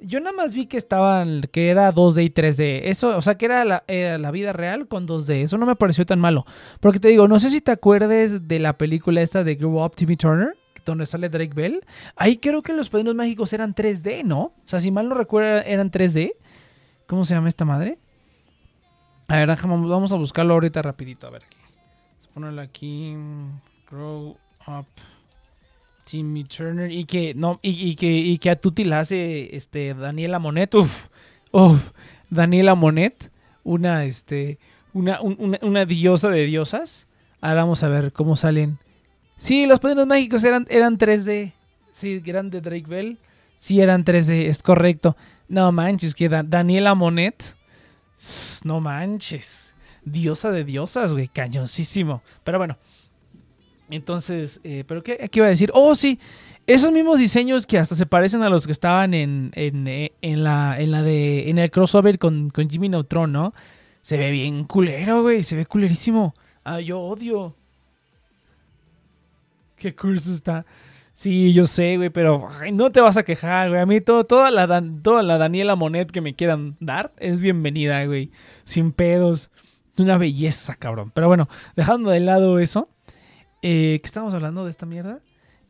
[0.00, 2.82] Yo nada más vi que estaban, que era 2D y 3D.
[2.84, 5.42] Eso, o sea, que era la, la vida real con 2D.
[5.42, 6.46] Eso no me pareció tan malo.
[6.80, 9.96] Porque te digo, no sé si te acuerdes de la película esta de Grow Up
[9.96, 11.84] Timmy Turner, donde sale Drake Bell.
[12.14, 14.40] Ahí creo que los padrinos mágicos eran 3D, ¿no?
[14.40, 16.32] O sea, si mal no recuerdo, eran 3D.
[17.08, 17.98] ¿Cómo se llama esta madre?
[19.26, 21.26] A ver, vamos a buscarlo ahorita rapidito.
[21.26, 21.42] A ver.
[21.42, 23.16] Vamos a ponerlo aquí.
[23.90, 24.86] Grow Up
[26.04, 26.90] Timmy Turner.
[26.90, 30.74] Y que, no, y, que, y que a Tuti la hace este, Daniela Monet.
[30.74, 31.08] Uf,
[31.52, 31.90] uf.
[32.30, 33.30] Daniela Monet.
[33.64, 34.58] Una, este,
[34.94, 37.06] una, un- una, diosa de diosas.
[37.40, 38.78] Ahora vamos a ver cómo salen.
[39.36, 41.52] Sí, los padrinos mágicos eran, eran 3D.
[41.92, 43.18] Sí, eran de Drake Bell.
[43.56, 45.16] Sí, eran 3D, es correcto.
[45.48, 47.54] No manches, que Da- Daniela Monet.
[48.64, 49.74] No manches.
[50.04, 51.28] Diosa de diosas, güey.
[51.28, 52.22] Cañoncísimo.
[52.44, 52.76] Pero bueno.
[53.90, 55.70] Entonces, eh, ¿pero qué, iba a decir?
[55.74, 56.18] Oh, sí.
[56.66, 60.44] Esos mismos diseños que hasta se parecen a los que estaban en, en, eh, en
[60.44, 61.48] la, en la de.
[61.48, 63.54] en el crossover con, con Jimmy Neutron, ¿no?
[64.02, 65.42] Se ve bien culero, güey.
[65.42, 66.34] Se ve culerísimo.
[66.64, 67.54] Ah, yo odio.
[69.76, 70.66] Qué curso está.
[71.14, 73.80] Sí, yo sé, güey, pero no te vas a quejar, güey.
[73.80, 78.04] A mí todo, toda, la, toda la Daniela Monet que me quieran dar es bienvenida,
[78.04, 78.30] güey.
[78.64, 79.50] Sin pedos.
[79.94, 81.10] Es una belleza, cabrón.
[81.12, 82.88] Pero bueno, dejando de lado eso.
[83.62, 85.20] Eh, ¿Qué estamos hablando de esta mierda?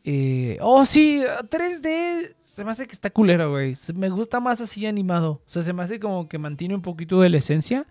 [0.05, 2.35] Eh, oh, sí, 3D.
[2.45, 3.75] Se me hace que está culero, güey.
[3.95, 5.43] Me gusta más así animado.
[5.47, 7.87] O sea, se me hace como que mantiene un poquito de la esencia.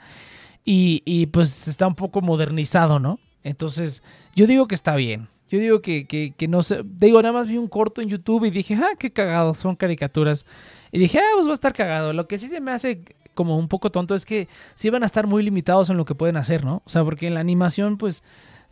[0.66, 3.20] Y, y pues está un poco modernizado, ¿no?
[3.44, 4.04] Entonces,
[4.36, 5.30] yo digo que está bien.
[5.50, 6.82] Yo digo que, que, que no sé.
[6.84, 10.46] Digo, nada más vi un corto en YouTube y dije, ah, qué cagado, son caricaturas.
[10.92, 12.12] Y dije, ah, pues va a estar cagado.
[12.12, 13.02] Lo que sí se me hace
[13.34, 16.16] como un poco tonto es que sí van a estar muy limitados en lo que
[16.16, 16.82] pueden hacer, ¿no?
[16.86, 18.24] O sea, porque en la animación, pues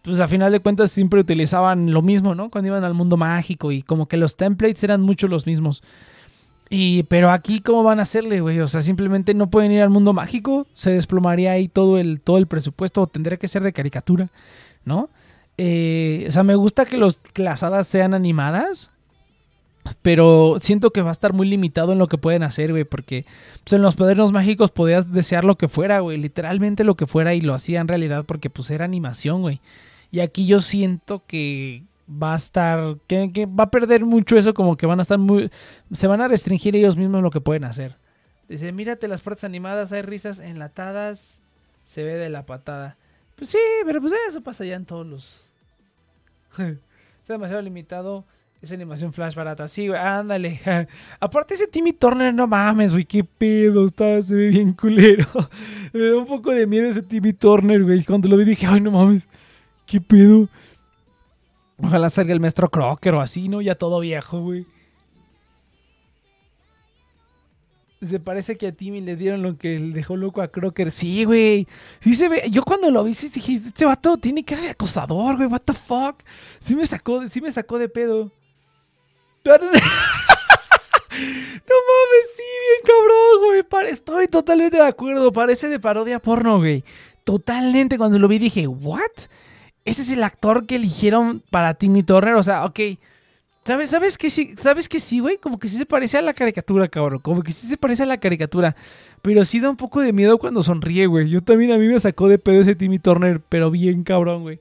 [0.05, 2.51] pues a final de cuentas siempre utilizaban lo mismo, ¿no?
[2.51, 5.81] Cuando iban al mundo mágico y como que los templates eran mucho los mismos.
[6.69, 8.59] Y, pero aquí, ¿cómo van a hacerle, güey?
[8.59, 12.37] O sea, simplemente no pueden ir al mundo mágico, se desplomaría ahí todo el, todo
[12.37, 14.29] el presupuesto, tendría que ser de caricatura,
[14.83, 15.09] ¿no?
[15.57, 18.91] Eh, o sea, me gusta que, los, las hadas sean animadas,
[20.01, 23.25] pero siento que va a estar muy limitado en lo que pueden hacer, güey, porque
[23.63, 27.33] pues, en los poderes mágicos podías desear lo que fuera, güey, literalmente lo que fuera
[27.33, 29.61] y lo hacía en realidad porque pues era animación, güey.
[30.15, 34.77] Y aquí yo siento que va a estar, que, va a perder mucho eso, como
[34.77, 35.51] que van a estar muy,
[35.91, 37.97] se van a restringir ellos mismos lo que pueden hacer.
[38.47, 41.41] Dice, mírate las partes animadas, hay risas enlatadas,
[41.83, 42.95] se ve de la patada.
[43.35, 45.45] Pues sí, pero pues eso pasa ya en todos los...
[46.57, 48.23] Está demasiado limitado.
[48.61, 49.67] Esa animación flash barata.
[49.67, 50.61] Sí, güey, ándale.
[51.19, 53.85] Aparte ese Timmy Turner, no mames, güey, qué pedo.
[53.85, 55.27] Está, se ve bien culero.
[55.91, 58.01] Me da un poco de miedo ese Timmy Turner, güey.
[58.05, 59.27] Cuando lo vi dije, ay, no mames,
[59.85, 60.47] qué pedo.
[61.77, 63.61] Ojalá salga el maestro Crocker o así, ¿no?
[63.61, 64.65] Ya todo viejo, güey.
[68.01, 70.91] Se parece que a Timmy le dieron lo que le dejó loco a Crocker.
[70.91, 71.67] Sí, güey.
[71.99, 72.43] Sí se ve.
[72.51, 75.47] Yo cuando lo vi, sí dije, este vato tiene cara de acosador, güey.
[75.47, 76.21] What the fuck.
[76.59, 78.31] Sí me sacó de, sí me sacó de pedo.
[79.45, 79.71] no mames,
[82.35, 83.91] sí, bien cabrón, güey.
[83.91, 85.31] Estoy totalmente de acuerdo.
[85.31, 86.83] Parece de parodia porno, güey.
[87.23, 87.97] Totalmente.
[87.97, 89.01] Cuando lo vi dije, ¿what?
[89.85, 92.33] Ese es el actor que eligieron para Timmy Turner.
[92.33, 92.79] O sea, ok.
[93.63, 94.55] ¿Sabes, ¿Sabes que sí?
[94.59, 95.37] ¿Sabes que sí, güey?
[95.37, 97.19] Como que sí se parece a la caricatura, cabrón.
[97.19, 98.75] Como que sí se parece a la caricatura.
[99.21, 101.29] Pero sí da un poco de miedo cuando sonríe, güey.
[101.29, 104.59] Yo también a mí me sacó de pedo ese Timmy Turner, pero bien cabrón, güey.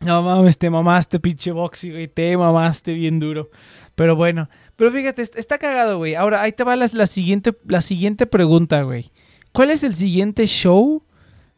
[0.00, 2.08] No mames, te mamaste, pinche boxy, güey.
[2.08, 3.50] Te mamaste bien duro.
[3.94, 4.48] Pero bueno.
[4.76, 6.14] Pero fíjate, está cagado, güey.
[6.14, 9.10] Ahora, ahí te va la, la, siguiente, la siguiente pregunta, güey.
[9.52, 11.02] ¿Cuál es el siguiente show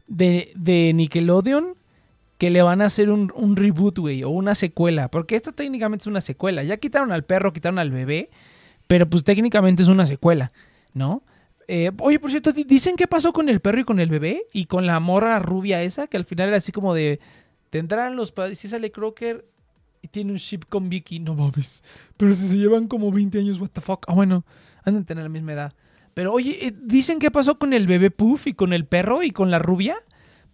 [0.06, 1.74] de, de Nickelodeon
[2.38, 5.10] que le van a hacer un, un reboot, güey, o una secuela.
[5.10, 6.62] Porque esto técnicamente es una secuela.
[6.62, 8.30] Ya quitaron al perro, quitaron al bebé,
[8.86, 10.50] pero pues técnicamente es una secuela,
[10.92, 11.22] ¿no?
[11.68, 14.66] Eh, oye, por cierto, dicen qué pasó con el perro y con el bebé y
[14.66, 17.18] con la morra rubia esa, que al final era así como de,
[17.70, 19.44] tendrán los padres, si sale Crocker
[20.00, 21.82] y tiene un ship con Vicky, no mames.
[22.16, 24.04] Pero si se llevan como 20 años, what the fuck.
[24.06, 24.44] Ah, bueno,
[24.84, 25.72] han de tener la misma edad.
[26.14, 29.32] Pero oye, eh, dicen qué pasó con el bebé Puff y con el perro y
[29.32, 29.96] con la rubia.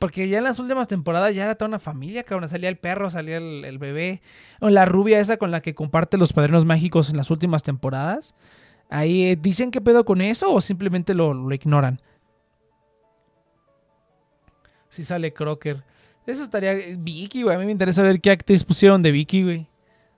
[0.02, 2.48] Porque ya en las últimas temporadas ya era toda una familia, cabrón.
[2.48, 4.20] Salía el perro, salía el, bebé.
[4.58, 8.34] O la rubia esa con la que comparte los padrinos mágicos en las últimas temporadas.
[8.90, 12.00] Ahí eh, dicen qué pedo con eso o simplemente lo, ignoran.
[14.88, 15.84] Si sale Crocker.
[16.26, 16.74] Eso estaría.
[16.98, 17.54] Vicky, güey.
[17.54, 19.68] A mí me interesa ver qué actriz pusieron de Vicky, güey.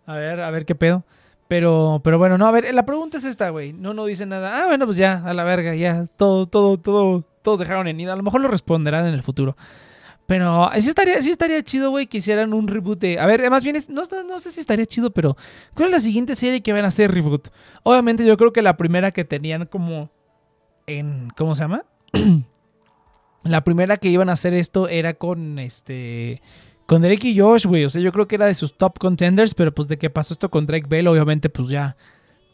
[0.06, 1.04] A ver, a ver qué pedo.
[1.48, 3.72] Pero, pero bueno, no, a ver, la pregunta es esta, güey.
[3.72, 4.62] No, no dice nada.
[4.62, 6.04] Ah, bueno, pues ya, a la verga, ya.
[6.16, 8.14] Todo, todo, todo todos dejaron en ida.
[8.14, 9.56] A lo mejor lo responderán en el futuro.
[10.26, 13.20] Pero sí estaría, sí estaría chido, güey, que hicieran un reboot de...
[13.20, 15.36] A ver, más bien, no, no, sé si estaría chido, pero...
[15.74, 17.48] ¿Cuál es la siguiente serie que van a hacer reboot?
[17.82, 20.10] Obviamente yo creo que la primera que tenían como...
[20.86, 21.28] En...
[21.36, 21.84] ¿Cómo se llama?
[23.44, 26.40] la primera que iban a hacer esto era con este...
[26.86, 27.84] Con Drake y Josh, güey.
[27.84, 30.34] O sea, yo creo que era de sus top contenders, pero pues de que pasó
[30.34, 31.96] esto con Drake Bell, obviamente pues ya...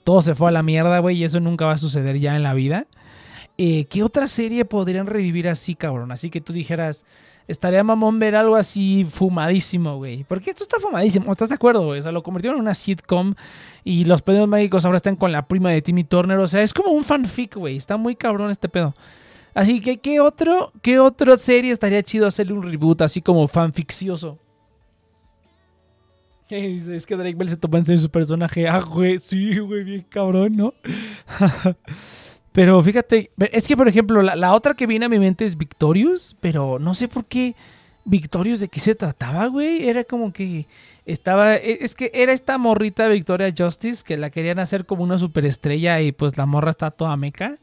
[0.03, 2.43] Todo se fue a la mierda, güey, y eso nunca va a suceder ya en
[2.43, 2.87] la vida.
[3.59, 6.11] Eh, ¿Qué otra serie podrían revivir así, cabrón?
[6.11, 7.05] Así que tú dijeras,
[7.47, 10.25] estaría mamón ver algo así fumadísimo, güey.
[10.25, 12.01] Porque esto está fumadísimo, ¿estás de acuerdo, güey?
[12.01, 13.35] O sea, lo convirtieron en una sitcom
[13.85, 16.39] y los pedos mágicos ahora están con la prima de Timmy Turner.
[16.39, 17.77] O sea, es como un fanfic, güey.
[17.77, 18.95] Está muy cabrón este pedo.
[19.55, 24.39] Así que, ¿qué otro, qué otra serie estaría chido hacerle un reboot así como fanficioso?
[26.51, 28.69] Es que Drake Bell se toma en serio su personaje.
[28.69, 30.75] Ah, güey, sí, güey, bien cabrón, ¿no?
[32.53, 36.37] Pero fíjate, es que por ejemplo, la, otra que viene a mi mente es Victorious,
[36.41, 37.55] pero no sé por qué
[38.05, 39.89] Victorious de qué se trataba, güey.
[39.89, 40.67] Era como que
[41.07, 45.17] estaba, e, es que era esta morrita Victoria Justice que la querían hacer como una
[45.17, 47.59] superestrella y pues la morra está toda meca.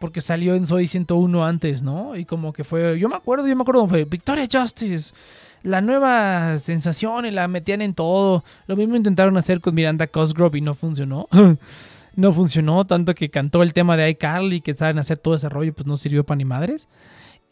[0.00, 2.16] Porque salió en Soy 101 antes, ¿no?
[2.16, 5.14] Y como que fue, yo me acuerdo, yo me acuerdo fue Victoria Justice,
[5.62, 8.42] la nueva sensación y la metían en todo.
[8.66, 11.28] Lo mismo intentaron hacer con Miranda Cosgrove y no funcionó.
[12.16, 15.72] no funcionó, tanto que cantó el tema de iCarly, que saben hacer todo ese rollo,
[15.72, 16.88] pues no sirvió para ni madres.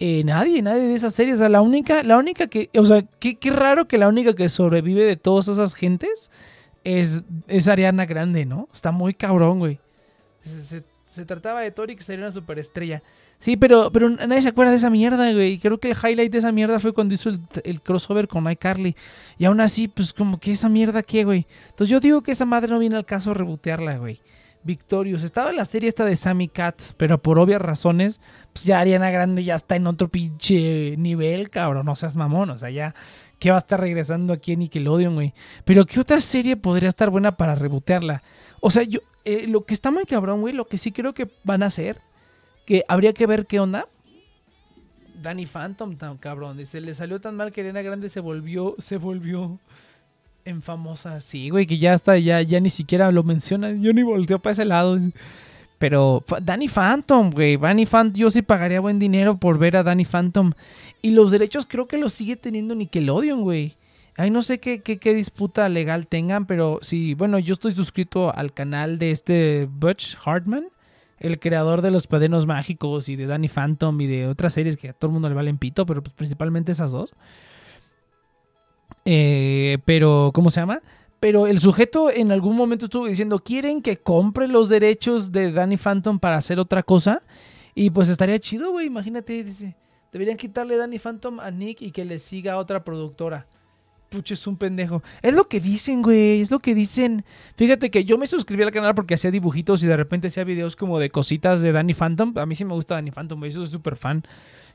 [0.01, 1.37] Eh, nadie, nadie de esas series.
[1.37, 4.49] O sea, la única, la única que, o sea, qué, raro que la única que
[4.49, 6.31] sobrevive de todas esas gentes
[6.85, 8.69] es, es Ariana Grande, ¿no?
[8.73, 9.81] Está muy cabrón, güey.
[10.45, 10.83] Se,
[11.27, 13.03] trataba de Tori que sería una superestrella.
[13.41, 15.59] Sí, pero, pero nadie se acuerda de esa mierda, güey.
[15.59, 17.31] Creo que el highlight de esa mierda fue cuando hizo
[17.65, 18.97] el, crossover con iCarly.
[19.39, 21.47] Y aún así, pues como que esa mierda, ¿qué, güey?
[21.71, 24.21] Entonces yo digo que esa madre no viene al caso rebotearla, güey.
[24.65, 25.23] Victorious.
[25.23, 28.21] Estaba en la serie esta de Sammy Katz, pero por obvias razones,
[28.53, 31.87] pues ya Ariana Grande ya está en otro pinche nivel, cabrón.
[31.87, 32.51] No seas mamón.
[32.51, 32.95] O sea, ya
[33.39, 35.33] que va a estar regresando aquí en Nickelodeon, güey.
[35.65, 38.23] Pero ¿qué otra serie podría estar buena para rebotearla?
[38.61, 41.29] O sea, yo, eh, lo que está muy cabrón, güey, lo que sí creo que
[41.45, 42.01] van a hacer,
[42.65, 43.87] que habría que ver qué onda.
[45.21, 48.97] Danny Phantom, tan cabrón, dice, le salió tan mal que Arena Grande se volvió, se
[48.97, 49.59] volvió
[50.47, 51.21] en famosa.
[51.21, 54.53] Sí, güey, que ya está, ya, ya ni siquiera lo menciona, yo ni volteo para
[54.53, 54.99] ese lado.
[55.79, 60.07] Pero Danny Phantom, güey, Danny Phantom, yo sí pagaría buen dinero por ver a Danny
[60.07, 60.53] Phantom.
[61.03, 63.77] Y los derechos creo que los sigue teniendo Nickelodeon, güey.
[64.21, 68.99] Ay, no sé qué, disputa legal tengan, pero sí, bueno, yo estoy suscrito al canal
[68.99, 70.71] de este Butch Hartman,
[71.21, 74.89] el creador de Los Padrinos Mágicos y de Danny Phantom y de otras series que
[74.89, 77.15] a todo el mundo le valen pito, pero pues principalmente esas dos.
[79.05, 80.83] Eh, pero, ¿cómo se llama?
[81.21, 85.77] Pero el sujeto en algún momento estuvo diciendo, ¿quieren que compre los derechos de Danny
[85.77, 87.23] Phantom para hacer otra cosa?
[87.73, 89.77] Y pues estaría chido, güey, imagínate, dice,
[90.11, 93.47] deberían quitarle Danny Phantom a Nick y que le siga a otra productora.
[94.09, 95.03] Puche, es un pendejo.
[95.21, 97.25] Es lo que dicen, güey, es lo que dicen.
[97.57, 100.77] Fíjate que yo me suscribí al canal porque hacía dibujitos y de repente hacía videos
[100.77, 102.37] como de cositas de Danny Phantom.
[102.39, 104.23] A mí sí me gusta Danny Phantom, güey, soy súper fan.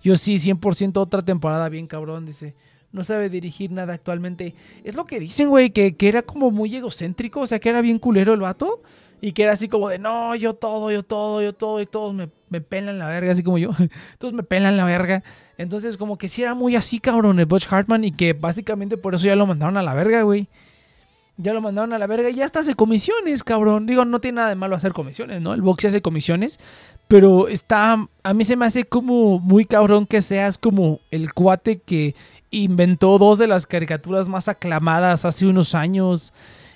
[0.01, 2.53] Yo sí, 100% otra temporada bien cabrón, dice
[2.93, 4.53] no sabe dirigir nada actualmente.
[4.83, 7.81] Es lo que dicen, güey, que, que, era como muy egocéntrico, o sea, que era
[7.81, 8.83] bien culero el vato.
[9.23, 12.13] Y que era así como de, no, yo todo, yo todo, yo todo, y todos
[12.13, 13.69] me, me pelan la verga, así como yo.
[14.17, 15.23] todos me pelan la verga.
[15.57, 18.03] Entonces, como que sí era muy así, cabrón, el Butch Hartman.
[18.03, 20.49] Y que básicamente por eso ya lo mandaron a la verga, güey.
[21.37, 23.85] Ya lo mandaron a la verga y ya hasta hace comisiones, cabrón.
[23.85, 25.53] Digo, no tiene nada de malo hacer comisiones, ¿no?
[25.53, 26.59] El box hace comisiones.
[27.07, 28.05] Pero está.
[28.23, 32.13] A mí se me hace como muy cabrón que seas como el cuate que
[32.51, 36.33] inventó dos de las caricaturas más aclamadas hace unos años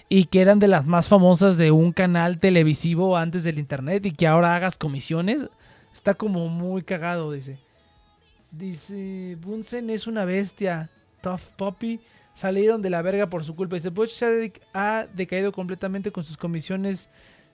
[0.09, 4.11] y que eran de las más famosas de un canal televisivo antes del internet y
[4.11, 5.45] que ahora hagas comisiones.
[5.93, 7.57] Está como muy cagado, dice.
[8.51, 10.89] Dice, Bunsen es una bestia.
[11.21, 11.99] Tough Puppy
[12.35, 13.75] salieron de la verga por su culpa.
[13.75, 17.09] Dice, Butch se ha decaído completamente con sus comisiones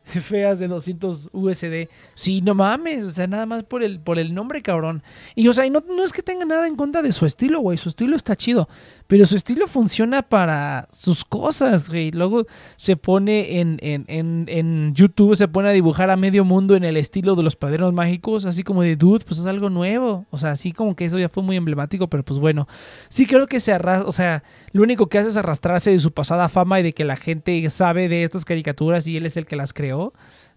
[0.22, 1.88] feas de 200 USD.
[2.14, 5.04] Sí, no mames, o sea, nada más por el, por el nombre, cabrón.
[5.36, 7.78] Y, o sea, no, no es que tenga nada en contra de su estilo, güey.
[7.78, 8.68] Su estilo está chido.
[9.08, 12.12] Pero su estilo funciona para sus cosas, güey.
[12.12, 12.45] Luego
[12.78, 16.84] se pone en, en, en, en YouTube, se pone a dibujar a medio mundo en
[16.84, 18.45] el estilo de los padrinos mágicos.
[18.45, 20.26] Así como de, dude, pues es algo nuevo.
[20.32, 22.68] O sea, así como que eso ya fue muy emblemático, pero pues bueno.
[23.10, 26.12] Sí creo que se arrastra, o sea, lo único que hace es arrastrarse de su
[26.12, 29.45] pasada fama y de que la gente sabe de estas caricaturas y él es el
[29.45, 29.93] que las creó.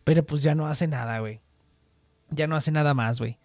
[0.05, 1.41] Pero pues ya no hace nada, güey.
[2.30, 3.39] Ya no hace nada más, güey.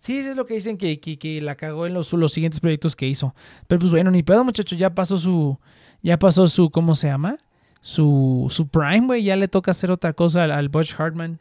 [0.00, 3.06] Sí, eso es lo que dicen que, la cagó en los, los, siguientes proyectos que
[3.06, 3.34] hizo.
[3.68, 4.78] Pero pues bueno, ni pedo, muchachos.
[4.78, 5.58] Ya pasó su.
[6.02, 6.70] Ya pasó su.
[6.70, 7.36] ¿Cómo se llama?
[7.80, 9.22] Su, su Prime, güey.
[9.22, 11.38] Ya le toca hacer otra cosa al, al Butch Hartman.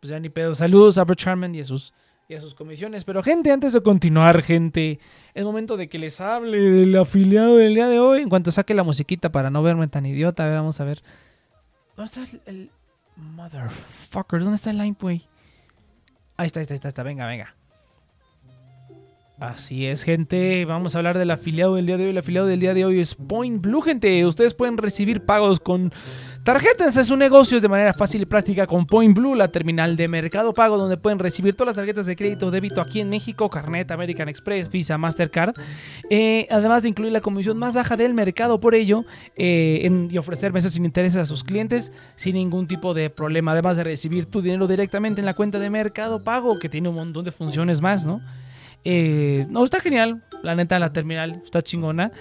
[0.00, 0.54] Pues ya ni pedo.
[0.54, 1.92] Saludos a Butch Hartman y a sus
[2.28, 3.04] y a sus comisiones.
[3.04, 4.98] Pero gente, antes de continuar, gente,
[5.34, 8.22] es momento de que les hable del afiliado del día de hoy.
[8.22, 11.02] En cuanto saque la musiquita para no verme tan idiota, vamos a ver.
[11.96, 12.70] ¿Dónde está el,
[13.16, 15.26] Motherfucker, ¿dónde está el line, güey?
[16.36, 17.54] Ahí está, ahí está, ahí está, venga, venga.
[19.40, 20.64] Así es, gente.
[20.64, 22.10] Vamos a hablar del afiliado del día de hoy.
[22.10, 24.24] El afiliado del día de hoy es Point Blue, gente.
[24.24, 25.92] Ustedes pueden recibir pagos con
[26.44, 30.06] tarjetas es un negocio de manera fácil y práctica con Point Blue, la terminal de
[30.06, 33.90] mercado pago, donde pueden recibir todas las tarjetas de crédito débito aquí en México: Carnet,
[33.90, 35.54] American Express, Visa, Mastercard.
[36.10, 39.04] Eh, además de incluir la comisión más baja del mercado por ello
[39.36, 43.50] eh, y ofrecer meses sin intereses a sus clientes sin ningún tipo de problema.
[43.50, 46.94] Además de recibir tu dinero directamente en la cuenta de mercado pago, que tiene un
[46.94, 48.20] montón de funciones más, ¿no?
[48.84, 50.22] Eh, no, está genial.
[50.42, 52.12] La neta, la terminal está chingona.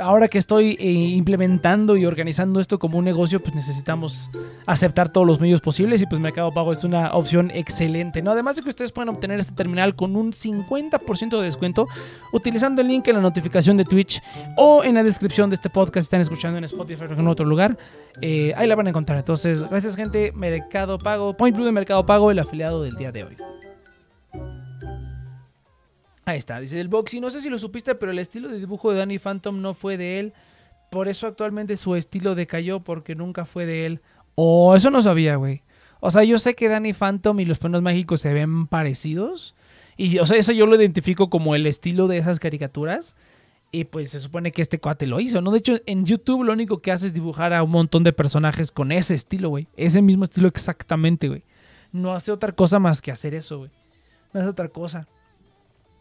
[0.00, 4.30] ahora que estoy eh, implementando y organizando esto como un negocio, pues necesitamos
[4.66, 8.32] aceptar todos los medios posibles y pues Mercado Pago es una opción excelente, ¿no?
[8.32, 11.86] Además de que ustedes pueden obtener este terminal con un 50% de descuento
[12.32, 14.20] utilizando el link en la notificación de Twitch
[14.56, 17.46] o en la descripción de este podcast si están escuchando en Spotify o en otro
[17.46, 17.78] lugar.
[18.20, 19.18] Eh, ahí la van a encontrar.
[19.18, 23.24] Entonces, gracias gente, Mercado Pago, Point Blue de Mercado Pago, el afiliado del día de
[23.24, 23.36] hoy.
[26.24, 27.14] Ahí está, dice el box.
[27.14, 29.74] Y no sé si lo supiste, pero el estilo de dibujo de Danny Phantom no
[29.74, 30.32] fue de él.
[30.90, 34.00] Por eso actualmente su estilo decayó porque nunca fue de él.
[34.34, 35.62] Oh, eso no sabía, güey.
[36.00, 39.54] O sea, yo sé que Danny Phantom y los Frenos Mágicos se ven parecidos.
[39.96, 43.16] Y, o sea, eso yo lo identifico como el estilo de esas caricaturas.
[43.72, 45.50] Y pues se supone que este cuate lo hizo, ¿no?
[45.50, 48.70] De hecho, en YouTube lo único que hace es dibujar a un montón de personajes
[48.70, 49.66] con ese estilo, güey.
[49.76, 51.42] Ese mismo estilo exactamente, güey.
[51.90, 53.70] No hace otra cosa más que hacer eso, güey.
[54.32, 55.08] No hace otra cosa.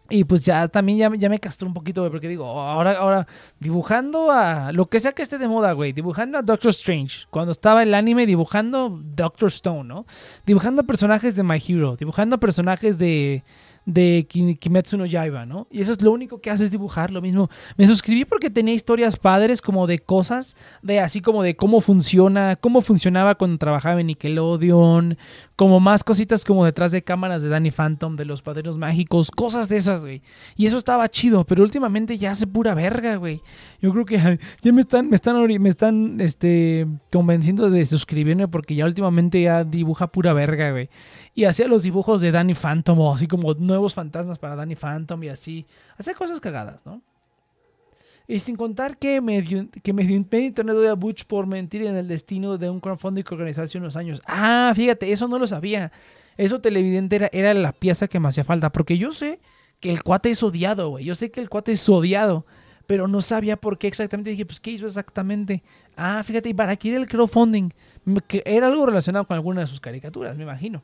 [0.10, 3.28] Y pues ya también ya, ya me castró un poquito, güey, porque digo, ahora, ahora,
[3.60, 7.52] dibujando a lo que sea que esté de moda, güey, dibujando a Doctor Strange, cuando
[7.54, 10.06] estaba el anime dibujando Doctor Stone, ¿no?
[10.46, 13.44] Dibujando personajes de My Hero, dibujando personajes de,
[13.86, 15.68] de Ki- Kimetsu no Yaiba, ¿no?
[15.70, 17.50] Y eso es lo único que hace es dibujar lo mismo.
[17.78, 22.56] Me suscribí porque tenía historias padres como de cosas, de así como de cómo funciona,
[22.56, 25.18] cómo funcionaba cuando trabajaba en Nickelodeon,
[25.56, 29.70] como más cositas como detrás de cámaras de Danny Phantom, de los padrinos mágicos, cosas
[29.70, 30.22] de esas, güey.
[30.56, 33.42] Y eso estaba chido, pero últimamente ya hace pura verga, güey.
[33.82, 34.18] Yo creo que
[34.62, 39.64] ya me están, me están, me están, este, convenciendo de suscribirme porque ya últimamente ya
[39.64, 40.90] dibuja pura verga, güey.
[41.36, 45.24] Y hacía los dibujos de Danny Phantom o así como nuevos fantasmas para Danny Phantom
[45.24, 45.66] y así.
[45.98, 47.02] Hacía cosas cagadas, ¿no?
[48.28, 51.96] Y sin contar que me dio, que me dio internet a Butch por mentir en
[51.96, 54.22] el destino de un crowdfunding que organizó hace unos años.
[54.26, 55.92] Ah, fíjate, eso no lo sabía.
[56.38, 58.72] Eso televidente era, era la pieza que me hacía falta.
[58.72, 59.40] Porque yo sé
[59.82, 61.04] que el cuate es odiado, güey.
[61.04, 62.46] Yo sé que el cuate es odiado.
[62.88, 64.30] Pero no sabía por qué exactamente.
[64.30, 65.62] Dije, pues, ¿qué hizo exactamente?
[65.98, 67.72] Ah, fíjate, y para qué era el crowdfunding.
[68.28, 70.82] Que era algo relacionado con alguna de sus caricaturas, me imagino.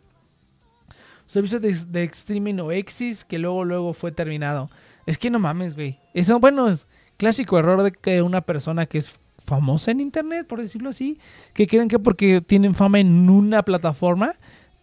[1.29, 4.71] Servicios de, de streaming o Exis que luego, luego fue terminado.
[5.05, 5.99] Es que no mames, güey.
[6.15, 10.59] Eso, bueno, es clásico error de que una persona que es famosa en internet, por
[10.59, 11.19] decirlo así,
[11.53, 14.37] que creen que porque tienen fama en una plataforma,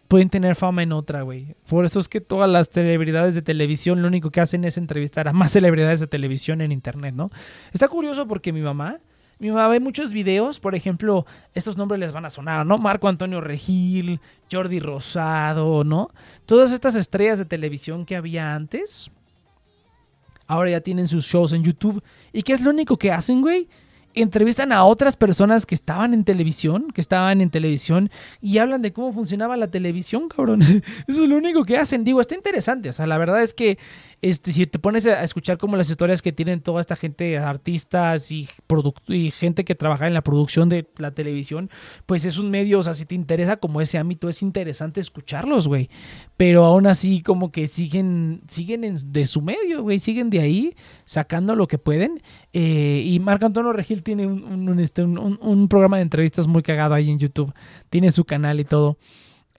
[0.06, 1.56] pueden tener fama en otra, güey.
[1.68, 5.26] Por eso es que todas las celebridades de televisión lo único que hacen es entrevistar
[5.26, 7.32] a más celebridades de televisión en internet, ¿no?
[7.72, 9.00] Está curioso porque mi mamá,
[9.38, 12.78] mi mamá ve muchos videos, por ejemplo, estos nombres les van a sonar, ¿no?
[12.78, 14.18] Marco Antonio Regil,
[14.50, 16.10] Jordi Rosado, ¿no?
[16.46, 19.10] Todas estas estrellas de televisión que había antes,
[20.46, 22.02] ahora ya tienen sus shows en YouTube.
[22.32, 23.68] ¿Y qué es lo único que hacen, güey?
[24.14, 28.08] Entrevistan a otras personas que estaban en televisión, que estaban en televisión
[28.40, 30.62] y hablan de cómo funcionaba la televisión, cabrón.
[31.06, 32.04] Eso es lo único que hacen.
[32.04, 32.88] Digo, está interesante.
[32.88, 33.76] O sea, la verdad es que
[34.28, 38.30] este, si te pones a escuchar como las historias que tienen toda esta gente, artistas
[38.30, 38.48] y,
[39.08, 41.70] y gente que trabaja en la producción de la televisión,
[42.06, 45.68] pues es un medio, o sea, si te interesa como ese ámbito, es interesante escucharlos,
[45.68, 45.88] güey.
[46.36, 50.74] Pero aún así como que siguen, siguen en- de su medio, güey, siguen de ahí
[51.04, 52.20] sacando lo que pueden.
[52.52, 54.24] Eh, y Marco Antonio Regil tiene
[54.82, 57.52] este, un- un programa de entrevistas muy cagado ahí en YouTube.
[57.90, 58.98] Tiene su canal y todo.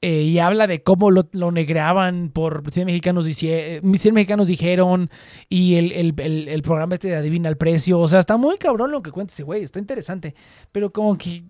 [0.01, 4.47] Eh, y habla de cómo lo, lo negreaban por 100 mexicanos, dicie- eh, 100 mexicanos
[4.47, 5.09] dijeron
[5.49, 7.99] y el, el- el- el programa este de adivina el precio.
[7.99, 10.35] O sea, está muy cabrón lo que cuenta ese güey, está interesante.
[10.71, 11.43] Pero como que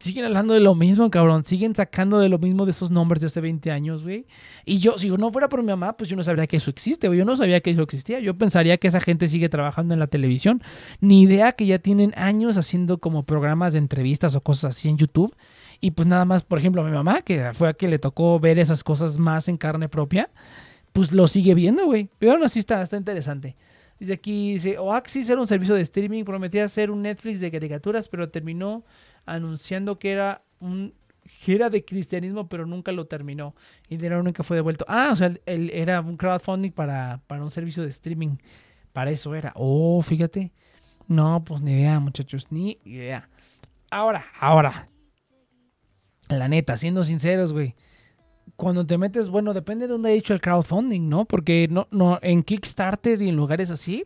[0.00, 1.44] siguen hablando de lo mismo, cabrón.
[1.44, 4.26] Siguen sacando de lo mismo de esos nombres de hace 20 años, güey.
[4.64, 6.70] Y yo, si yo no fuera por mi mamá, pues yo no sabría que eso
[6.70, 7.20] existe, güey.
[7.20, 8.18] Yo no sabía que eso existía.
[8.18, 10.60] Yo pensaría que esa gente sigue trabajando en la televisión.
[11.00, 14.98] Ni idea que ya tienen años haciendo como programas de entrevistas o cosas así en
[14.98, 15.32] YouTube.
[15.84, 18.38] Y pues nada más, por ejemplo, a mi mamá, que fue a que le tocó
[18.38, 20.30] ver esas cosas más en carne propia,
[20.92, 22.08] pues lo sigue viendo, güey.
[22.20, 23.56] Pero aún así está, está interesante.
[23.98, 28.06] Dice aquí, dice, Oaxis era un servicio de streaming, prometía ser un Netflix de caricaturas,
[28.06, 28.84] pero terminó
[29.26, 30.94] anunciando que era un
[31.48, 33.56] era de cristianismo, pero nunca lo terminó.
[33.88, 34.84] Y de nuevo nunca fue devuelto.
[34.86, 38.36] Ah, o sea, él era un crowdfunding para, para un servicio de streaming.
[38.92, 39.52] Para eso era.
[39.56, 40.52] Oh, fíjate.
[41.08, 43.28] No, pues ni idea, muchachos, ni idea.
[43.90, 44.88] Ahora, ahora.
[46.38, 47.74] La neta, siendo sinceros, güey.
[48.56, 51.24] Cuando te metes, bueno, depende de dónde haya hecho el crowdfunding, ¿no?
[51.24, 54.04] Porque no, no, en Kickstarter y en lugares así,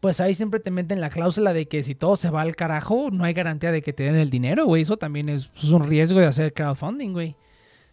[0.00, 3.10] pues ahí siempre te meten la cláusula de que si todo se va al carajo,
[3.10, 4.82] no hay garantía de que te den el dinero, güey.
[4.82, 7.36] Eso también es, un riesgo de hacer crowdfunding, güey.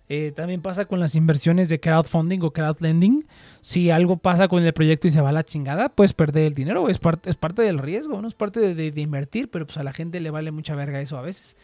[0.10, 3.26] Eh, también pasa con las inversiones de crowdfunding o crowdlending.
[3.62, 6.54] Si algo pasa con el proyecto y se va a la chingada, puedes perder el
[6.54, 6.90] dinero.
[6.90, 8.28] Es, parte es parte del riesgo, ¿no?
[8.28, 11.18] Es parte de- de invertir, pero pues a la gente le vale mucha verga eso
[11.18, 11.56] a veces.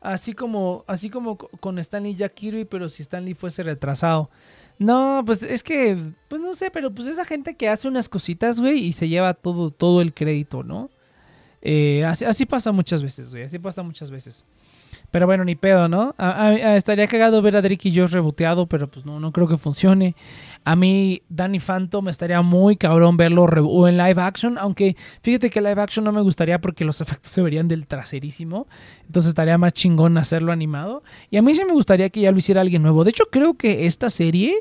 [0.00, 4.30] Así como, así como co- con Stanley Jack Kirby, pero si Stanley fuese retrasado.
[4.78, 5.96] No, pues es que,
[6.28, 9.34] pues no sé, pero pues esa gente que hace unas cositas, güey, y se lleva
[9.34, 10.88] todo, todo el crédito, ¿no?
[11.60, 14.46] Eh, así, así pasa muchas veces, güey, así pasa muchas veces.
[15.10, 16.14] Pero bueno, ni pedo, ¿no?
[16.18, 19.32] A- a- a- estaría cagado ver a Drake y Josh reboteado, pero pues no, no
[19.32, 20.14] creo que funcione.
[20.64, 23.46] A mí, Danny Phantom, estaría muy cabrón verlo
[23.88, 27.42] en live action, aunque fíjate que live action no me gustaría porque los efectos se
[27.42, 28.68] verían del traserísimo.
[29.06, 31.02] Entonces estaría más chingón hacerlo animado.
[31.30, 33.02] Y a mí sí me gustaría que ya lo hiciera alguien nuevo.
[33.04, 34.54] De hecho, creo que esta serie,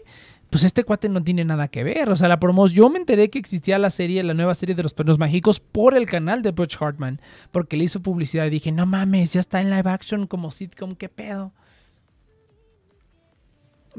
[0.49, 2.09] pues este cuate no tiene nada que ver.
[2.09, 2.77] O sea, la promoción.
[2.77, 5.95] Yo me enteré que existía la serie, la nueva serie de los perros mágicos, por
[5.95, 7.21] el canal de Butch Hartman.
[7.51, 10.95] Porque le hizo publicidad y dije, no mames, ya está en live action como sitcom,
[10.95, 11.53] qué pedo.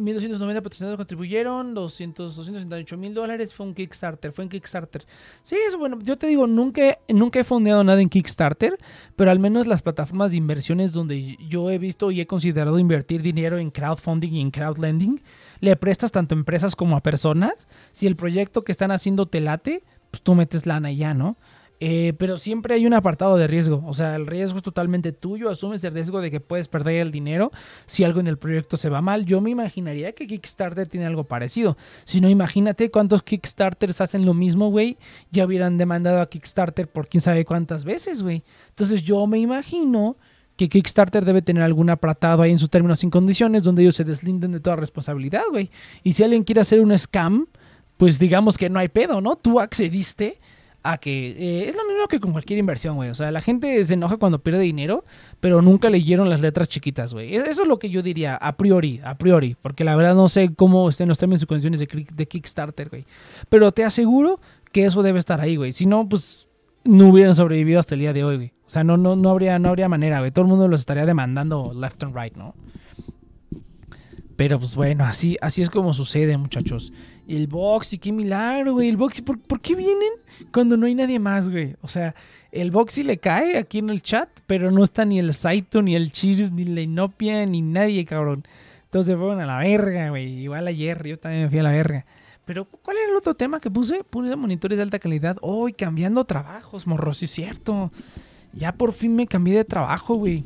[0.01, 5.05] 1290 patrocinadores contribuyeron, 200, 268 mil dólares fue un Kickstarter, fue en Kickstarter.
[5.43, 8.79] Sí, eso bueno, yo te digo, nunca, nunca he fondeado nada en Kickstarter,
[9.17, 13.23] pero al menos las plataformas de inversiones donde yo he visto y he considerado invertir
[13.23, 15.23] dinero en crowdfunding y en crowdlending,
[15.61, 17.53] le prestas tanto a empresas como a personas.
[17.93, 21.37] Si el proyecto que están haciendo te late, pues tú metes lana y ya, ¿no?
[21.83, 23.83] Eh, pero siempre hay un apartado de riesgo.
[23.87, 25.49] O sea, el riesgo es totalmente tuyo.
[25.49, 27.51] Asumes el riesgo de que puedes perder el dinero
[27.87, 29.25] si algo en el proyecto se va mal.
[29.25, 31.79] Yo me imaginaría que Kickstarter tiene algo parecido.
[32.05, 34.99] Si no, imagínate cuántos Kickstarters hacen lo mismo, güey.
[35.31, 38.43] Ya hubieran demandado a Kickstarter por quién sabe cuántas veces, güey.
[38.69, 40.17] Entonces yo me imagino
[40.57, 44.05] que Kickstarter debe tener algún apartado ahí en sus términos y condiciones donde ellos se
[44.05, 45.71] deslinden de toda responsabilidad, güey.
[46.03, 47.47] Y si alguien quiere hacer un scam,
[47.97, 49.37] pues digamos que no hay pedo, ¿no?
[49.37, 50.39] Tú accediste
[50.83, 53.11] a que eh, es lo mismo que con cualquier inversión, güey.
[53.11, 55.05] O sea, la gente se enoja cuando pierde dinero,
[55.41, 57.37] pero nunca leyeron las letras chiquitas, güey.
[57.37, 60.55] Eso es lo que yo diría a priori, a priori, porque la verdad no sé
[60.55, 63.05] cómo estén los términos y condiciones de, de Kickstarter, güey.
[63.49, 64.41] Pero te aseguro
[64.73, 65.73] que eso debe estar ahí, güey.
[65.73, 66.47] Si no, pues
[66.85, 68.53] no hubieran sobrevivido hasta el día de hoy, güey.
[68.67, 70.31] O sea, no, no, no, habría, no habría manera, güey.
[70.31, 72.55] Todo el mundo los estaría demandando left and right, ¿no?
[74.37, 76.95] Pero pues bueno, así, así es como sucede, muchachos.
[77.31, 78.89] El Boxy, qué milagro, güey.
[78.89, 80.11] El Boxy, ¿por, ¿por, qué vienen
[80.53, 81.77] cuando no hay nadie más, güey?
[81.81, 82.17] O sea,
[82.51, 85.95] el Boxy le cae aquí en el chat, pero no está ni el Saito, ni
[85.95, 88.43] el Cheers, ni la Inopia, ni nadie, cabrón.
[88.83, 90.41] Entonces fueron a la verga, güey.
[90.41, 92.05] Igual ayer, yo también me fui a la verga.
[92.45, 94.03] Pero, ¿cuál era el otro tema que puse?
[94.03, 95.37] Puse monitores de alta calidad.
[95.41, 97.93] Hoy cambiando trabajos, morro, sí es cierto.
[98.53, 100.43] Ya por fin me cambié de trabajo, güey.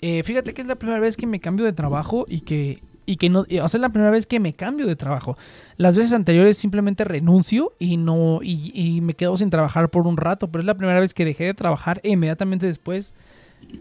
[0.00, 3.16] Eh, fíjate que es la primera vez que me cambio de trabajo y que y
[3.16, 5.36] que no, o sea, es la primera vez que me cambio de trabajo.
[5.76, 10.48] Las veces anteriores simplemente renuncio y no, y, me quedo sin trabajar por un rato,
[10.52, 13.12] pero es la primera vez que dejé de trabajar e inmediatamente después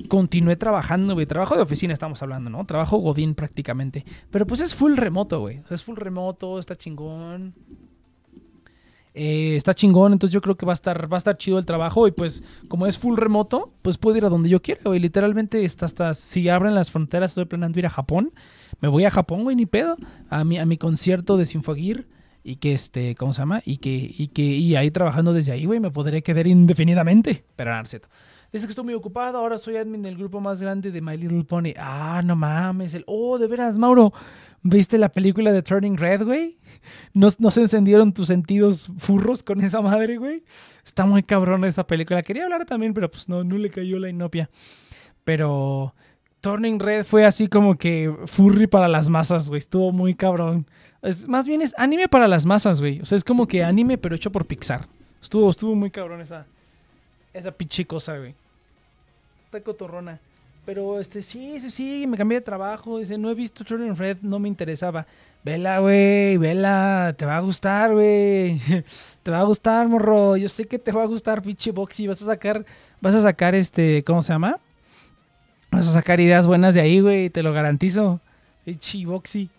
[0.07, 1.27] continué trabajando, güey.
[1.27, 2.65] Trabajo de oficina estamos hablando, ¿no?
[2.65, 4.03] Trabajo godín prácticamente.
[4.31, 5.61] Pero pues es full remoto, güey.
[5.69, 7.53] es full remoto, está chingón.
[9.21, 11.65] Eh, está chingón, entonces yo creo que va a estar va a estar chido el
[11.65, 14.97] trabajo y pues como es full remoto, pues puedo ir a donde yo quiera, güey.
[15.01, 18.31] Literalmente está hasta si abren las fronteras, estoy planeando ir a Japón.
[18.79, 19.97] Me voy a Japón, güey, ni pedo,
[20.29, 22.07] a mi a mi concierto de Sinfogir
[22.45, 23.61] y que este, ¿cómo se llama?
[23.65, 27.43] Y que y que y ahí trabajando desde ahí, güey, me podré quedar indefinidamente.
[27.57, 28.07] Pero Arceto.
[28.53, 31.43] Dice que estoy muy ocupado, ahora soy admin del grupo más grande de My Little
[31.43, 31.73] Pony.
[31.77, 34.13] Ah, no mames, el oh, de veras, Mauro.
[34.61, 36.57] ¿Viste la película de Turning Red, güey?
[37.13, 40.43] ¿No, se encendieron tus sentidos furros con esa madre, güey?
[40.85, 42.21] Está muy cabrón esa película.
[42.21, 44.49] Quería hablar también, pero pues no, no le cayó la inopia.
[45.23, 45.93] Pero
[46.41, 49.59] Turning Red fue así como que furry para las masas, güey.
[49.59, 50.65] Estuvo muy cabrón.
[51.01, 52.99] Es, más bien es anime para las masas, güey.
[52.99, 54.87] O sea, es como que anime, pero hecho por Pixar.
[55.21, 56.45] Estuvo, estuvo muy cabrón esa,
[57.33, 58.35] esa pinche cosa, güey.
[59.45, 60.19] Está cotorrona.
[60.65, 62.99] Pero este, sí, sí, sí, me cambié de trabajo.
[62.99, 65.07] Dice, no he visto Turning Red, no me interesaba.
[65.43, 68.59] Vela, güey, vela, te va a gustar, güey.
[69.23, 70.37] te va a gustar, morro.
[70.37, 72.07] Yo sé que te va a gustar, pinche Boxy.
[72.07, 72.65] Vas a sacar,
[73.01, 74.59] vas a sacar este, ¿cómo se llama?
[75.71, 78.19] Vas a sacar ideas buenas de ahí, güey, te lo garantizo.
[78.65, 79.49] Pinche Boxy.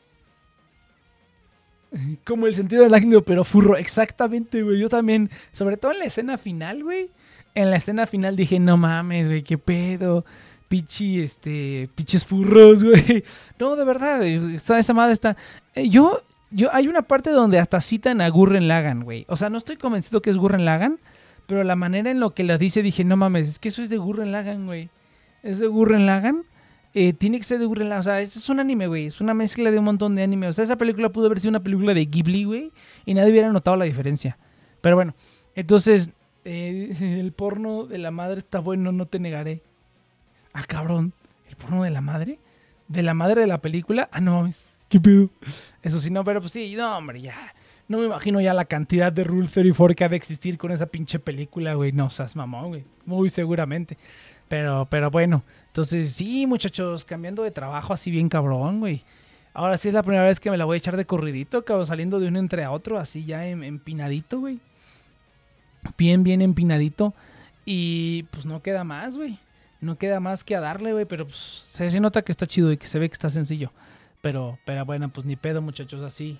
[2.25, 3.77] Como el sentido del ágnido, pero furro.
[3.77, 4.79] Exactamente, güey.
[4.79, 7.11] Yo también, sobre todo en la escena final, güey.
[7.55, 10.25] En la escena final dije, no mames, güey, qué pedo
[10.71, 13.25] pichi, este, piches furros, güey.
[13.59, 15.37] No, de verdad, esa, esa madre está...
[15.75, 19.27] Eh, yo, yo, hay una parte donde hasta citan a Gurren Lagan, güey.
[19.29, 21.01] O sea, no estoy convencido que es Gurren Lagan,
[21.49, 23.91] pero la manera en lo que lo dice dije, no mames, es que eso es
[23.91, 24.91] de Gurren Lagan, güey.
[25.43, 26.45] Es de Gurren Lagan.
[26.95, 28.01] Eh, tiene que ser de Gurren Lagan.
[28.01, 29.07] O sea, es un anime, güey.
[29.07, 30.47] Es una mezcla de un montón de anime.
[30.47, 32.73] O sea, esa película pudo haber sido una película de Ghibli, güey.
[33.07, 34.39] Y nadie hubiera notado la diferencia.
[34.81, 35.17] Pero bueno,
[35.57, 36.11] entonces,
[36.45, 39.65] eh, el porno de la madre está bueno, no te negaré.
[40.53, 41.13] Ah, cabrón.
[41.49, 42.39] ¿El porno de la madre?
[42.89, 44.09] ¿De la madre de la película?
[44.13, 44.49] Ah, no,
[44.89, 45.31] ¿qué pedo?
[45.83, 47.37] Eso sí, no, pero pues sí, no, hombre, ya.
[47.89, 50.87] No me imagino ya la cantidad de Rule 34 que ha de existir con esa
[50.87, 51.93] pinche película, güey.
[51.93, 52.85] No seas mamón, güey.
[53.05, 53.99] Muy seguramente.
[54.49, 55.43] Pero, pero bueno.
[55.67, 59.03] Entonces, sí, muchachos, cambiando de trabajo así bien cabrón, güey.
[59.55, 61.87] Ahora sí es la primera vez que me la voy a echar de corridito, cabrón,
[61.87, 64.61] saliendo de uno entre a otro, así ya empinadito, güey.
[65.99, 67.13] Bien, bien empinadito.
[67.65, 69.39] Y pues no queda más, güey
[69.81, 72.77] no queda más que a darle, güey, pero pues se, nota que está chido y
[72.77, 73.73] que se ve que está sencillo.
[74.21, 76.39] Pero, pero bueno, pues ni pedo, muchachos, así.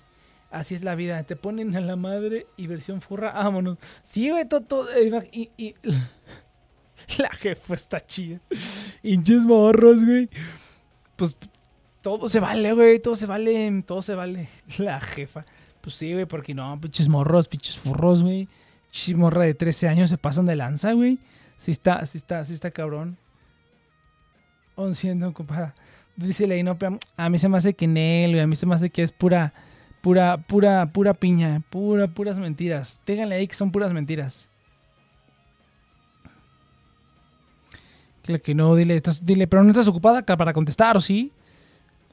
[0.51, 1.23] Así es la vida.
[1.23, 3.77] Te ponen a la madre y versión furra, vámonos.
[4.09, 5.75] Sí, güey, todo, eh, y,
[7.17, 8.39] la jefa está chida.
[9.01, 10.29] Hinches morros, güey.
[11.15, 11.35] Pues
[12.01, 14.49] todo se vale, güey, todo se vale, todo se vale.
[14.77, 15.45] La jefa.
[15.81, 18.47] Pues sí, güey, porque no, pinches morros, pinches furros, güey.
[18.91, 21.17] Pinches morra de 13 años se pasan de lanza, güey.
[21.57, 23.17] Sí está, sí está, sí está cabrón
[24.93, 25.75] siendo ocupada.
[26.15, 28.75] Dice la inopia, a mí se me hace que en él, a mí se me
[28.75, 29.53] hace que es pura,
[30.01, 32.99] pura, pura, pura piña, pura, puras mentiras.
[33.05, 34.47] Ténganle ahí que son puras mentiras.
[38.23, 41.31] Claro que no, dile, dile, pero no estás ocupada para contestar, ¿o sí?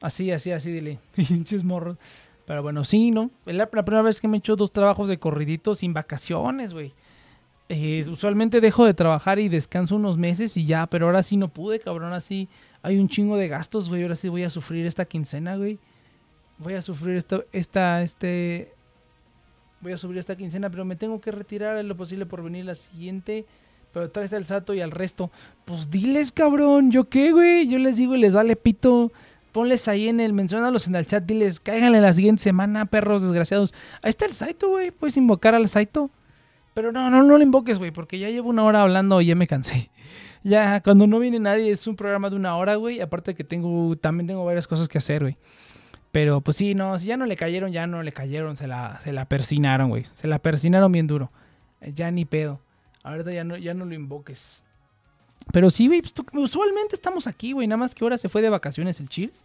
[0.01, 0.99] Así, así, así, dile.
[1.15, 1.97] Pinches morros.
[2.45, 3.29] Pero bueno, sí, ¿no?
[3.45, 6.93] Es la, primera vez que me he hecho dos trabajos de corridito sin vacaciones, güey.
[7.71, 11.49] Eh, usualmente dejo de trabajar y descanso unos meses y ya, pero ahora sí no
[11.49, 12.13] pude, cabrón.
[12.13, 12.49] Así
[12.81, 14.01] hay un chingo de gastos, güey.
[14.01, 15.77] Ahora sí voy a sufrir esta quincena, güey.
[16.57, 18.73] Voy a sufrir esta, esta, este.
[19.81, 22.75] Voy a sufrir esta quincena, pero me tengo que retirar lo posible por venir la
[22.75, 23.45] siguiente.
[23.93, 25.29] Pero traes al Sato y al resto.
[25.65, 26.91] Pues diles, cabrón.
[26.91, 27.67] ¿Yo qué, güey?
[27.67, 29.11] Yo les digo y les vale pito.
[29.51, 33.73] Ponles ahí en el, menciónalos en el chat, diles, cáiganle la siguiente semana, perros desgraciados.
[34.03, 34.91] Ahí está el Saito, güey.
[34.91, 36.11] Puedes invocar al Saito.
[36.79, 39.35] Pero no, no, no lo invoques, güey, porque ya llevo una hora hablando y ya
[39.35, 39.91] me cansé.
[40.45, 43.01] Ya, cuando no viene nadie, es un programa de una hora, güey.
[43.01, 45.35] Aparte que tengo, también tengo varias cosas que hacer, güey.
[46.13, 48.97] Pero pues sí, no, si ya no le cayeron, ya no le cayeron, se la,
[49.03, 50.05] se la persinaron, güey.
[50.05, 51.33] Se la persinaron bien duro.
[51.81, 52.61] Ya ni pedo.
[53.03, 54.63] Ahorita ya no, ya no lo invoques.
[55.51, 57.67] Pero sí, güey, pues, usualmente estamos aquí, güey.
[57.67, 59.43] Nada más que ahora se fue de vacaciones el Cheers.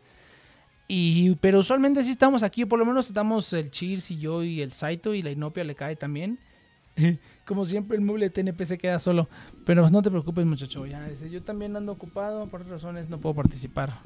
[0.86, 4.62] Y, pero usualmente sí estamos aquí, por lo menos estamos el Cheers y yo y
[4.62, 6.38] el Saito y la Inopia le cae también.
[7.44, 9.28] Como siempre, el mueble TNP se queda solo.
[9.64, 10.86] Pero no te preocupes, muchacho.
[10.86, 12.46] Ya, yo también ando ocupado.
[12.46, 13.98] Por otras razones no puedo participar.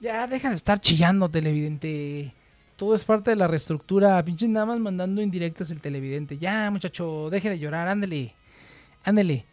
[0.00, 2.34] Ya, deja de estar chillando, televidente.
[2.76, 4.22] Todo es parte de la reestructura.
[4.24, 6.38] Pinche nada más mandando indirectas el televidente.
[6.38, 7.88] Ya, muchacho, deje de llorar.
[7.88, 8.34] Ándele.
[9.04, 9.46] Ándele.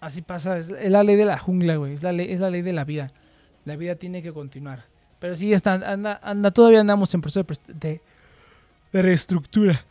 [0.00, 0.58] Así pasa.
[0.58, 1.94] Es la ley de la jungla, güey.
[1.94, 3.12] Es la ley, es la ley de la vida.
[3.64, 4.89] La vida tiene que continuar.
[5.20, 8.00] Pero sí, está, anda, anda, todavía andamos en proceso de,
[8.92, 9.84] de, reestructura.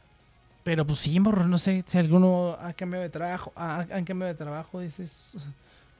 [0.63, 4.33] Pero pues sí, morro, no sé si alguno ha cambiado de trabajo, ha, han cambiado
[4.33, 5.37] de trabajo, dices,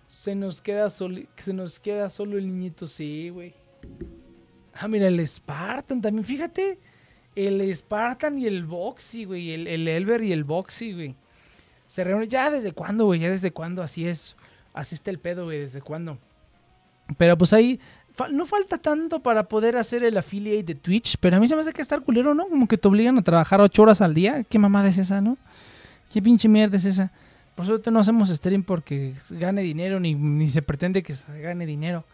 [0.08, 3.54] se nos queda solo, se nos queda solo el niñito, sí, güey.
[4.74, 6.80] Ah, mira, el Spartan también, fíjate,
[7.36, 11.16] el Spartan y el Boxy, güey, el, el Elber y el Boxy, güey.
[11.88, 14.36] Se reúnen, ya desde cuándo, güey, ya desde cuándo, así es,
[14.74, 16.18] así está el pedo, güey, desde cuándo.
[17.18, 17.80] Pero pues ahí
[18.32, 21.62] no falta tanto para poder hacer el affiliate de Twitch, pero a mí se me
[21.62, 22.48] hace que estar culero, ¿no?
[22.48, 24.44] Como que te obligan a trabajar ocho horas al día.
[24.44, 25.38] ¿Qué mamada es esa, no?
[26.12, 27.12] ¿Qué pinche mierda es esa?
[27.56, 31.66] Por suerte no hacemos stream porque gane dinero, ni, ni se pretende que se gane
[31.66, 32.06] dinero.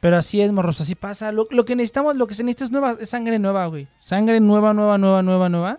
[0.00, 1.32] Pero así es, morros, así pasa.
[1.32, 3.88] Lo, lo, que necesitamos, lo que se necesita es nueva, es sangre nueva, güey.
[4.00, 5.78] Sangre nueva, nueva, nueva, nueva, nueva.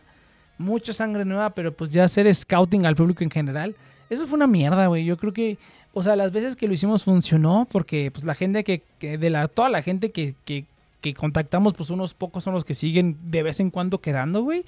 [0.57, 3.75] Mucha sangre nueva, pero pues ya hacer scouting al público en general.
[4.09, 5.05] Eso fue una mierda, güey.
[5.05, 5.57] Yo creo que
[5.93, 9.47] o sea, las veces que lo hicimos funcionó porque pues la gente que, de la,
[9.47, 10.65] toda la gente que, que,
[11.01, 14.63] que, contactamos, pues unos pocos son los que siguen de vez en cuando quedando, güey.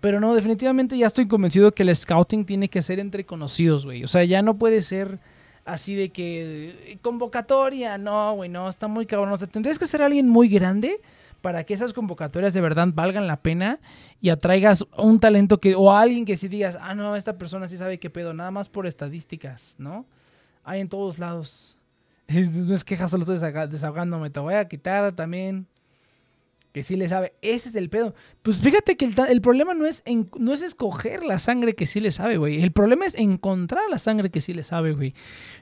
[0.00, 4.04] Pero no, definitivamente ya estoy convencido que el scouting tiene que ser entre conocidos, güey.
[4.04, 5.18] O sea, ya no puede ser
[5.64, 9.32] así de que convocatoria, no, güey, no, está muy cabrón.
[9.32, 11.00] O sea, tendrías que ser alguien muy grande
[11.40, 13.78] para que esas convocatorias de verdad valgan la pena
[14.20, 17.76] y atraigas un talento que, o alguien que si digas, ah, no, esta persona sí
[17.76, 20.06] sabe qué pedo, nada más por estadísticas, ¿no?
[20.64, 21.78] Hay en todos lados.
[22.28, 23.38] No es queja, solo estoy
[23.68, 24.30] desahogándome.
[24.30, 25.66] Te voy a quitar también.
[26.72, 27.34] Que sí le sabe.
[27.40, 28.14] Ese es el pedo.
[28.42, 30.02] Pues fíjate que el, problema no es,
[30.38, 32.62] no es escoger la sangre que sí le sabe, güey.
[32.62, 35.14] El problema es encontrar la sangre que sí le sabe, güey.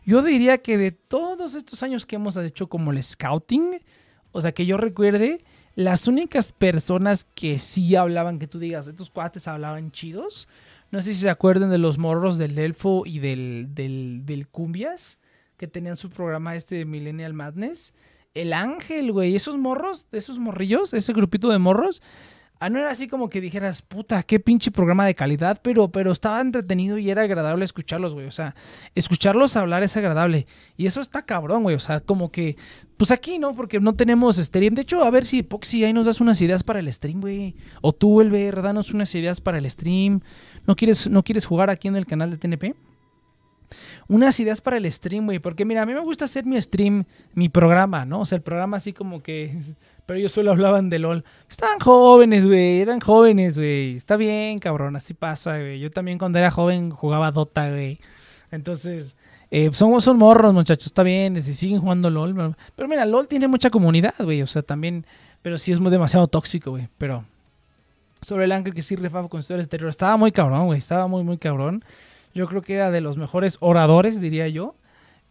[0.06, 3.82] Yo diría que de todos estos años que hemos hecho como el scouting,
[4.30, 5.44] o sea, que yo recuerde,
[5.74, 10.48] las únicas personas que sí hablaban, que tú digas, estos cuates hablaban chidos,
[10.92, 15.18] no sé si se acuerdan de los morros del Elfo y del, del, del Cumbias,
[15.56, 17.94] que tenían su programa este de Millennial Madness.
[18.34, 22.02] El Ángel, güey, esos morros, esos morrillos, ese grupito de morros,
[22.62, 26.12] Ah, no era así como que dijeras, puta, qué pinche programa de calidad, pero, pero
[26.12, 28.26] estaba entretenido y era agradable escucharlos, güey.
[28.26, 28.54] O sea,
[28.94, 30.46] escucharlos hablar es agradable.
[30.76, 31.74] Y eso está cabrón, güey.
[31.74, 32.56] O sea, como que,
[32.96, 33.56] pues aquí, ¿no?
[33.56, 34.74] Porque no tenemos stream.
[34.74, 37.56] De hecho, a ver si Poxy ahí nos das unas ideas para el stream, güey.
[37.80, 40.20] O tú, el VR, danos unas ideas para el stream.
[40.64, 42.76] ¿No quieres, ¿No quieres jugar aquí en el canal de TNP?
[44.08, 45.38] unas ideas para el stream, güey.
[45.38, 47.04] Porque mira, a mí me gusta hacer mi stream,
[47.34, 48.20] mi programa, ¿no?
[48.20, 49.56] O sea, el programa así como que
[50.06, 51.24] pero ellos solo hablaban de LOL.
[51.48, 53.96] Estaban jóvenes, güey, eran jóvenes, güey.
[53.96, 55.80] Está bien, cabrón, así pasa, güey.
[55.80, 57.98] Yo también cuando era joven jugaba Dota, güey.
[58.50, 59.16] Entonces,
[59.50, 62.54] eh, son, son morros, muchachos, está bien, si siguen jugando LOL.
[62.74, 65.06] Pero mira, LOL tiene mucha comunidad, güey, o sea, también,
[65.42, 66.88] pero sí es muy demasiado tóxico, güey.
[66.98, 67.24] Pero
[68.22, 71.22] sobre el ángel que sí refaba con historias exterior, estaba muy cabrón, güey, estaba muy,
[71.22, 71.84] muy cabrón.
[72.34, 74.74] Yo creo que era de los mejores oradores, diría yo.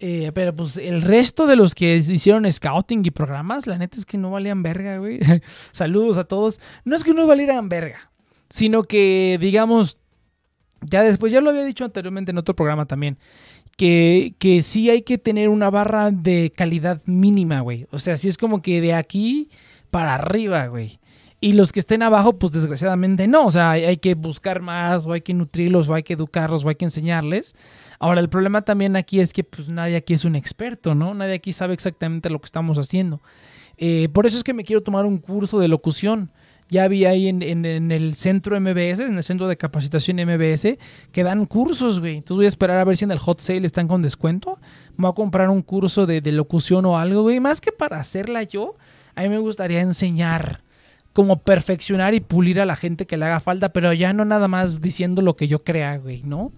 [0.04, 4.06] Eh, pero pues el resto de los que hicieron scouting y programas, la neta es
[4.08, 5.20] que no valían verga, güey.
[5.72, 6.60] Saludos a todos.
[6.86, 8.12] No es que no valieran verga,
[8.50, 10.00] sino que, digamos,
[10.82, 13.20] ya después, ya lo había dicho anteriormente en otro programa también,
[13.78, 17.86] que, que sí hay que tener una barra de calidad mínima, güey.
[17.92, 19.50] O sea, sí es como que de aquí
[19.92, 21.00] para arriba, güey.
[21.44, 23.48] Y los que estén abajo, pues desgraciadamente no.
[23.48, 26.70] O sea, hay, que buscar más, o hay que nutrirlos, o hay que educarlos, o
[26.70, 27.56] hay que enseñarles.
[28.00, 31.16] Ahora, el problema también aquí es que pues nadie aquí es un experto, ¿no?
[31.16, 33.22] Nadie aquí sabe exactamente lo que estamos haciendo.
[33.78, 36.30] Eh, por eso es que me quiero tomar un curso de locución.
[36.70, 40.78] Ya vi ahí en, en- en el centro MBS, en el centro de capacitación MBS,
[41.12, 42.18] que dan cursos, güey.
[42.18, 44.60] Entonces voy a esperar a ver si en el hot sale están con descuento.
[44.96, 47.40] Me voy a comprar un curso de, de locución o algo, güey.
[47.40, 48.76] Más que para hacerla yo,
[49.16, 50.62] a mí me gustaría enseñar
[51.14, 54.48] como perfeccionar y pulir a la gente que le haga falta, pero ya no nada
[54.48, 56.54] más diciendo lo que yo crea, güey, ¿no?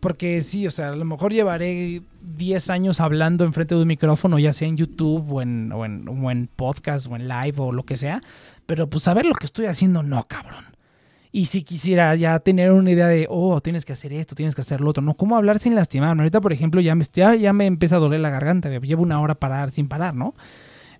[0.00, 4.38] Porque sí, o sea, a lo mejor llevaré 10 años hablando enfrente de un micrófono,
[4.38, 7.96] ya sea en YouTube o en, o en, podcast o en live o lo que
[7.96, 8.20] sea,
[8.66, 10.64] pero pues saber lo que estoy haciendo, no, cabrón.
[11.32, 14.60] Y si quisiera ya tener una idea de, oh, tienes que hacer esto, tienes que
[14.60, 16.22] hacer lo otro, no, ¿cómo hablar sin lastimarme?
[16.22, 19.20] Ahorita, por ejemplo, ya me, ya, ya me empieza a doler la garganta, llevo una
[19.20, 20.34] hora parar sin parar, ¿no?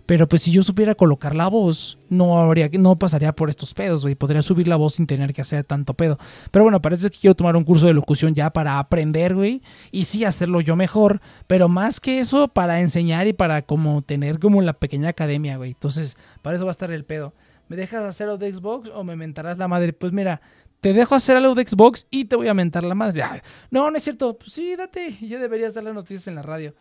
[0.06, 4.02] Pero pues si yo supiera colocar la voz, no habría, no pasaría por estos pedos,
[4.02, 4.14] güey.
[4.14, 6.16] Podría subir la voz sin tener que hacer tanto pedo.
[6.52, 9.62] Pero bueno, parece que quiero tomar un curso de locución ya para aprender, güey.
[9.90, 11.20] Y sí hacerlo yo mejor.
[11.48, 15.72] Pero más que eso, para enseñar y para como tener como la pequeña academia, güey.
[15.72, 17.34] Entonces, para eso va a estar el pedo.
[17.68, 19.92] ¿Me dejas hacer algo de Xbox o me mentarás la madre?
[19.92, 20.40] Pues mira,
[20.80, 23.22] te dejo hacer algo de Xbox y te voy a mentar la madre.
[23.70, 24.38] No, no es cierto.
[24.38, 25.16] Pues sí, date.
[25.20, 26.74] Ya deberías dar las noticias en la radio.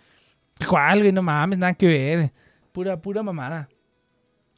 [0.69, 1.11] ¿Cuál, güey?
[1.11, 2.33] No mames, nada que ver.
[2.75, 3.69] Pura, pura mamada.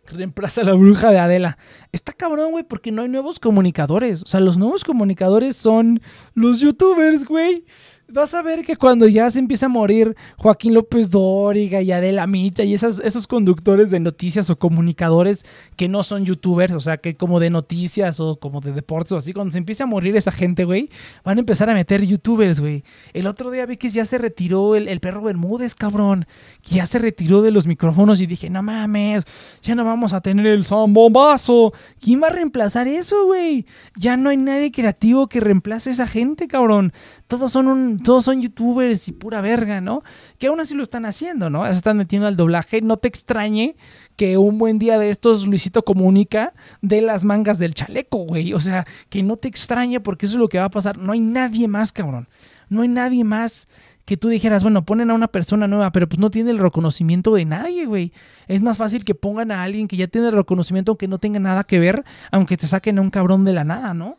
[0.07, 1.59] Reemplaza a la bruja de Adela.
[1.91, 4.24] Está cabrón, güey, porque no hay nuevos comunicadores.
[4.24, 6.01] O sea, los nuevos comunicadores son
[6.34, 7.65] los youtubers, güey.
[8.10, 12.26] Vas a ver que cuando ya se empieza a morir Joaquín López Dóriga y Adela
[12.26, 15.45] Micha y esas, esos conductores de noticias o comunicadores
[15.76, 19.18] que no son youtubers, o sea, que como de noticias o como de deportes o
[19.18, 20.89] así, cuando se empieza a morir esa gente, güey,
[21.26, 22.86] van a empezar a meter youtubers, güey.
[23.12, 26.28] El otro día vi que ya se retiró el, el perro Bermúdez, cabrón.
[26.62, 29.26] Que ya se retiró de los micrófonos y dije, no mames,
[29.62, 31.74] ya no vamos a tener el zambombazo.
[31.99, 33.66] ¿Quién va a reemplazar eso, güey?
[33.97, 36.93] Ya no hay nadie creativo que reemplace a esa gente, cabrón.
[37.28, 40.01] Todos son un, todos son youtubers y pura verga, ¿no?
[40.38, 41.65] Que aún así lo están haciendo, ¿no?
[41.65, 42.82] Se están metiendo al doblaje.
[42.82, 43.75] No te extrañe
[44.15, 48.53] que un buen día de estos Luisito comunica de las mangas del chaleco, güey.
[48.53, 50.97] O sea, que no te extrañe porque eso es lo que va a pasar.
[50.97, 52.30] No hay nadie más, cabrón.
[52.69, 53.67] No hay nadie más
[54.07, 57.34] que tú dijeras, bueno, ponen a una persona nueva, pero pues no tiene el reconocimiento
[57.34, 58.13] de nadie, güey.
[58.47, 61.41] Es más fácil que pongan a alguien que ya tiene el reconocimiento aunque no tenga
[61.41, 64.17] nada que ver, aunque te saquen a un cabrón de la nada, ¿no?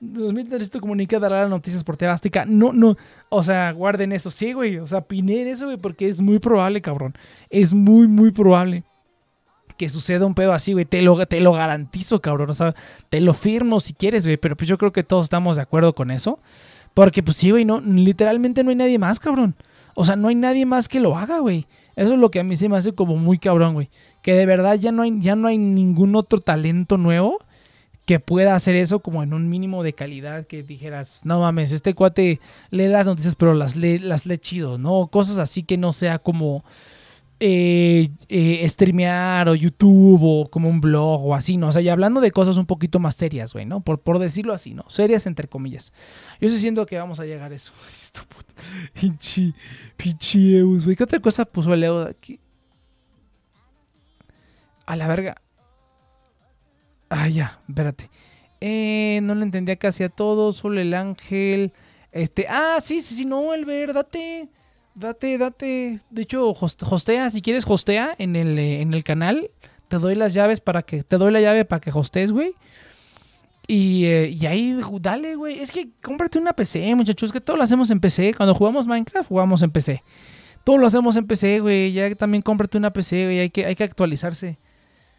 [0.00, 2.44] 2003 comunica dará las noticias por Tebástica.
[2.44, 2.96] No, no,
[3.28, 4.30] o sea, guarden eso.
[4.30, 7.14] Sí, güey, o sea, piné en eso, güey, porque es muy probable, cabrón.
[7.50, 8.84] Es muy, muy probable
[9.76, 10.84] que suceda un pedo así, güey.
[10.84, 12.50] Te lo, te lo garantizo, cabrón.
[12.50, 12.74] O sea,
[13.08, 14.36] te lo firmo si quieres, güey.
[14.36, 16.40] Pero pues yo creo que todos estamos de acuerdo con eso.
[16.94, 19.54] Porque pues sí, güey, no, literalmente no hay nadie más, cabrón.
[19.94, 21.66] O sea, no hay nadie más que lo haga, güey.
[21.94, 23.90] Eso es lo que a mí se me hace como muy cabrón, güey.
[24.22, 27.38] Que de verdad ya no hay, ya no hay ningún otro talento nuevo
[28.06, 31.92] que pueda hacer eso como en un mínimo de calidad que dijeras, no mames, este
[31.92, 32.40] cuate
[32.70, 35.08] lee las noticias pero las lee, las lee chido, ¿no?
[35.08, 36.64] Cosas así que no sea como
[37.40, 41.66] eh, eh, streamear o YouTube o como un blog o así, ¿no?
[41.68, 43.80] O sea, y hablando de cosas un poquito más serias, güey, ¿no?
[43.80, 44.84] Por, por decirlo así, ¿no?
[44.88, 45.92] Serias entre comillas.
[46.40, 47.72] Yo sí siento que vamos a llegar a eso.
[47.92, 48.22] Esto,
[49.96, 50.94] pinche Eus, güey.
[50.94, 52.38] ¿Qué otra cosa puso el Eus aquí?
[54.86, 55.42] A la verga.
[57.08, 58.10] Ah, ya, espérate.
[58.60, 61.72] Eh, no le entendía casi a todo, solo el ángel.
[62.12, 64.48] Este, ah, sí, sí, sí, no, el ver, date,
[64.94, 66.00] date, date.
[66.10, 69.50] De hecho, host- hostea, si quieres hostea en el, eh, en el canal,
[69.88, 72.54] te doy las llaves para que, te doy la llave para que hostees, güey.
[73.68, 75.58] Y, eh, y ahí, dale, güey.
[75.60, 77.32] Es que cómprate una PC, muchachos.
[77.32, 78.32] Que todo lo hacemos en PC.
[78.34, 80.02] Cuando jugamos Minecraft, jugamos en PC.
[80.64, 81.92] Todo lo hacemos en PC, güey.
[81.92, 83.38] Ya también cómprate una PC, güey.
[83.40, 84.58] Hay que, hay que actualizarse.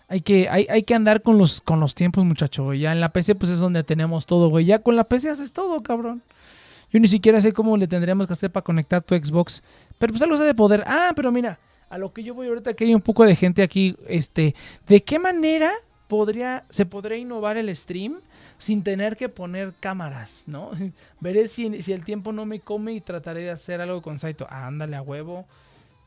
[0.10, 2.74] Hay que, hay, hay que andar con los, con los tiempos, muchacho.
[2.74, 4.66] Ya en la PC, pues es donde tenemos todo, güey.
[4.66, 6.22] Ya con la PC haces todo, cabrón.
[6.92, 9.62] Yo ni siquiera sé cómo le tendríamos que hacer para conectar tu Xbox.
[10.00, 10.84] Pero pues algo se de poder.
[10.88, 13.62] Ah, pero mira, a lo que yo voy ahorita, que hay un poco de gente
[13.62, 14.56] aquí, este,
[14.88, 15.72] ¿de qué manera
[16.08, 18.22] podría, se podría innovar el stream
[18.58, 20.72] sin tener que poner cámaras, ¿no?
[21.20, 24.48] Veré si, si el tiempo no me come y trataré de hacer algo con Saito.
[24.50, 25.46] Ah, ándale a huevo.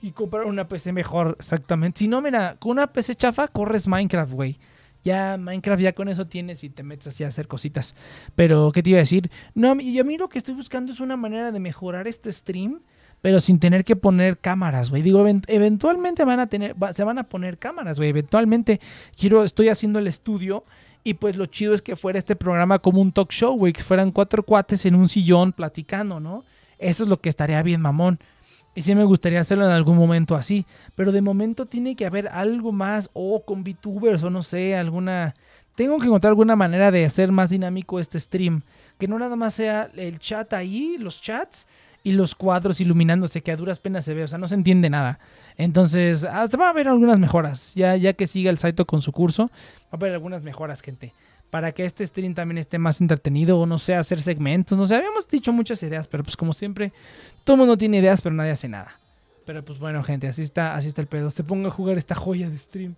[0.03, 1.99] Y comprar una PC mejor, exactamente.
[2.01, 4.59] Si no, mira, con una PC chafa corres Minecraft, güey.
[5.03, 7.95] Ya Minecraft ya con eso tienes y te metes así a hacer cositas.
[8.35, 9.31] Pero, ¿qué te iba a decir?
[9.55, 12.81] No, y a mí lo que estoy buscando es una manera de mejorar este stream,
[13.23, 15.03] pero sin tener que poner cámaras, güey.
[15.03, 18.11] Digo, event- eventualmente van a tener, se van a poner cámaras, güey.
[18.11, 18.81] Eventualmente
[19.19, 20.65] quiero, estoy haciendo el estudio
[21.05, 23.73] y pues lo chido es que fuera este programa como un talk show, güey.
[23.73, 26.45] Que fueran cuatro cuates en un sillón platicando, ¿no?
[26.79, 28.19] Eso es lo que estaría bien, mamón.
[28.75, 30.65] Y sí me gustaría hacerlo en algún momento así.
[30.95, 33.11] Pero de momento tiene que haber algo más.
[33.13, 35.35] O con VTubers o no sé, alguna...
[35.75, 38.63] Tengo que encontrar alguna manera de hacer más dinámico este stream.
[38.99, 41.67] Que no nada más sea el chat ahí, los chats.
[42.03, 44.89] y los cuadros iluminándose que a duras penas se ve, o sea, no se entiende
[44.89, 45.19] nada.
[45.57, 49.13] Entonces, hasta va a haber algunas mejoras, ya, ya que siga el Saito con su
[49.13, 49.51] curso,
[49.85, 51.13] va a haber algunas mejoras, gente.
[51.51, 54.95] Para que este stream también esté más entretenido, o no sé, hacer segmentos, no sé,
[54.95, 56.93] habíamos dicho muchas ideas, pero pues como siempre,
[57.43, 59.01] todo mundo tiene ideas, pero nadie hace nada.
[59.51, 61.31] Pero pues bueno, gente, así está, así está el pedo.
[61.33, 62.95] Se ponga a jugar esta joya de stream.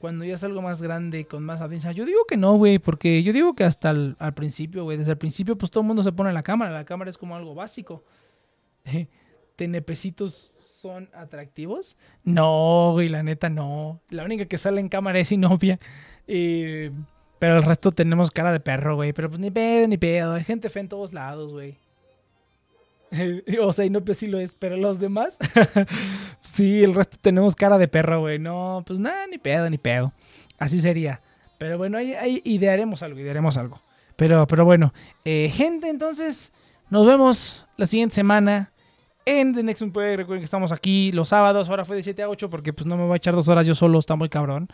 [0.00, 1.92] Cuando ya es algo más grande, con más audiencia.
[1.92, 5.12] Yo digo que no, güey, porque yo digo que hasta el, al principio, güey, desde
[5.12, 6.72] el principio, pues todo el mundo se pone la cámara.
[6.72, 8.02] La cámara es como algo básico.
[9.56, 11.96] ¿Tenepecitos son atractivos?
[12.22, 14.00] No, güey, la neta no.
[14.08, 15.80] La única que sale en cámara es Inopia.
[16.28, 16.92] Eh,
[17.38, 19.12] pero el resto tenemos cara de perro, güey.
[19.12, 20.34] Pero pues ni pedo, ni pedo.
[20.34, 21.76] Hay gente fe en todos lados, güey.
[23.62, 25.36] o sea, Inopia sí lo es, pero los demás,
[26.42, 28.38] sí, el resto tenemos cara de perro, güey.
[28.38, 30.12] No, pues nada, ni pedo, ni pedo.
[30.58, 31.20] Así sería.
[31.58, 33.80] Pero bueno, ahí, ahí idearemos algo, idearemos algo.
[34.16, 34.92] Pero, pero bueno,
[35.24, 36.52] eh, gente, entonces
[36.90, 38.72] nos vemos la siguiente semana
[39.28, 40.16] en The Next Play.
[40.16, 41.68] Recuerden que estamos aquí los sábados.
[41.68, 43.66] Ahora fue de 7 a 8 porque pues no me voy a echar dos horas
[43.66, 43.98] yo solo.
[43.98, 44.68] Está muy cabrón.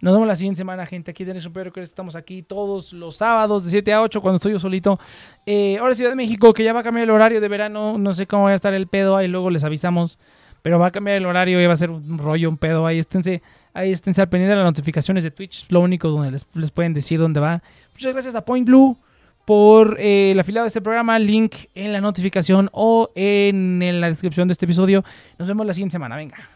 [0.00, 1.10] Nos vemos la siguiente semana, gente.
[1.10, 1.64] Aquí The Next Play.
[1.64, 5.00] Recuerden que estamos aquí todos los sábados de 7 a 8 cuando estoy yo solito.
[5.44, 7.98] Eh, ahora Ciudad de México, que ya va a cambiar el horario de verano.
[7.98, 9.16] No sé cómo va a estar el pedo.
[9.16, 10.20] Ahí luego les avisamos.
[10.62, 12.86] Pero va a cambiar el horario y va a ser un rollo, un pedo.
[12.86, 13.42] Ahí esténse,
[13.74, 15.66] ahí esténse al pendiente de las notificaciones de Twitch.
[15.70, 17.60] Lo único donde les, les pueden decir dónde va.
[17.92, 18.96] Muchas gracias a Point Blue
[19.46, 24.08] por eh, el afiliado de este programa, link en la notificación o en, en la
[24.08, 25.04] descripción de este episodio.
[25.38, 26.55] Nos vemos la siguiente semana, venga.